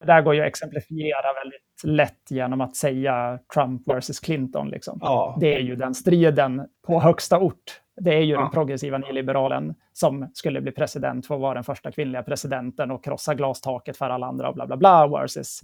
[0.00, 4.68] Det där går ju att exemplifiera väldigt lätt genom att säga Trump versus Clinton.
[4.68, 4.98] Liksom.
[5.00, 5.36] Ja.
[5.40, 7.80] Det är ju den striden på högsta ort.
[7.96, 8.40] Det är ju Ja.
[8.40, 13.04] den progressiva nyliberalen som skulle bli president för att vara den första kvinnliga presidenten och
[13.04, 15.60] krossa glastaket för alla andra och bla bla bla versus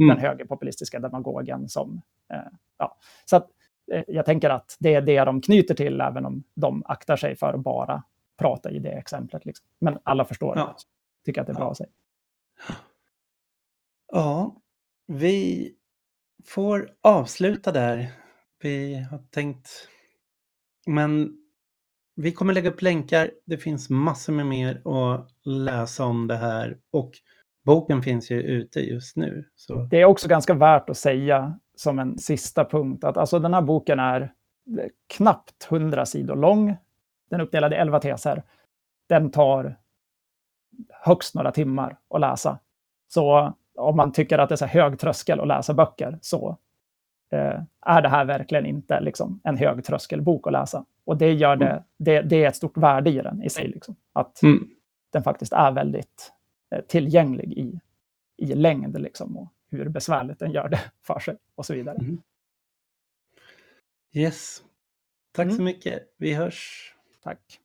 [0.00, 0.14] Mm.
[0.16, 2.02] den högerpopulistiska demagogen som...
[2.32, 2.38] Eh,
[2.78, 2.96] ja.
[3.24, 3.48] Så att,
[3.92, 7.36] eh, jag tänker att det är det de knyter till, även om de aktar sig
[7.36, 8.02] för att bara
[8.36, 9.44] prata i det exemplet.
[9.46, 9.66] Liksom.
[9.78, 10.64] Men alla förstår Ja.
[10.66, 10.74] det.
[11.24, 11.90] Tycker att det är bra att säga.
[14.12, 14.56] Ja,
[15.06, 15.72] vi
[16.44, 18.06] får avsluta där.
[18.62, 19.68] Vi har tänkt...
[20.86, 21.38] Men
[22.20, 23.30] vi kommer lägga upp länkar.
[23.44, 26.78] Det finns massor med mer att läsa om det här.
[26.90, 27.12] Och
[27.64, 29.44] boken finns ju ute just nu.
[29.54, 33.54] Så Det är också ganska värt att säga som en sista punkt att alltså den
[33.54, 34.32] här boken är
[35.06, 36.76] knappt 100 sidor lång.
[37.30, 38.42] Den är uppdelad i 11 teser.
[39.06, 39.76] Den tar
[40.90, 42.58] högst några timmar att läsa.
[43.08, 46.58] Så om man tycker att det är så här hög tröskel att läsa böcker så
[47.32, 50.84] eh, är det här verkligen inte liksom, en hög tröskelbok att läsa.
[51.08, 53.68] Och det, gör det, det, det är ett stort värde i den i sig.
[53.68, 54.70] Liksom, att Mm.
[55.12, 56.32] den faktiskt är väldigt
[56.70, 57.80] eh, tillgänglig i,
[58.36, 61.98] i längd liksom, och hur besvärligt den gör det för sig och så vidare.
[64.12, 64.62] yes.
[65.32, 65.64] Tack så Mm.
[65.64, 66.14] mycket.
[66.16, 66.94] Vi hörs.
[67.22, 67.60] Tack.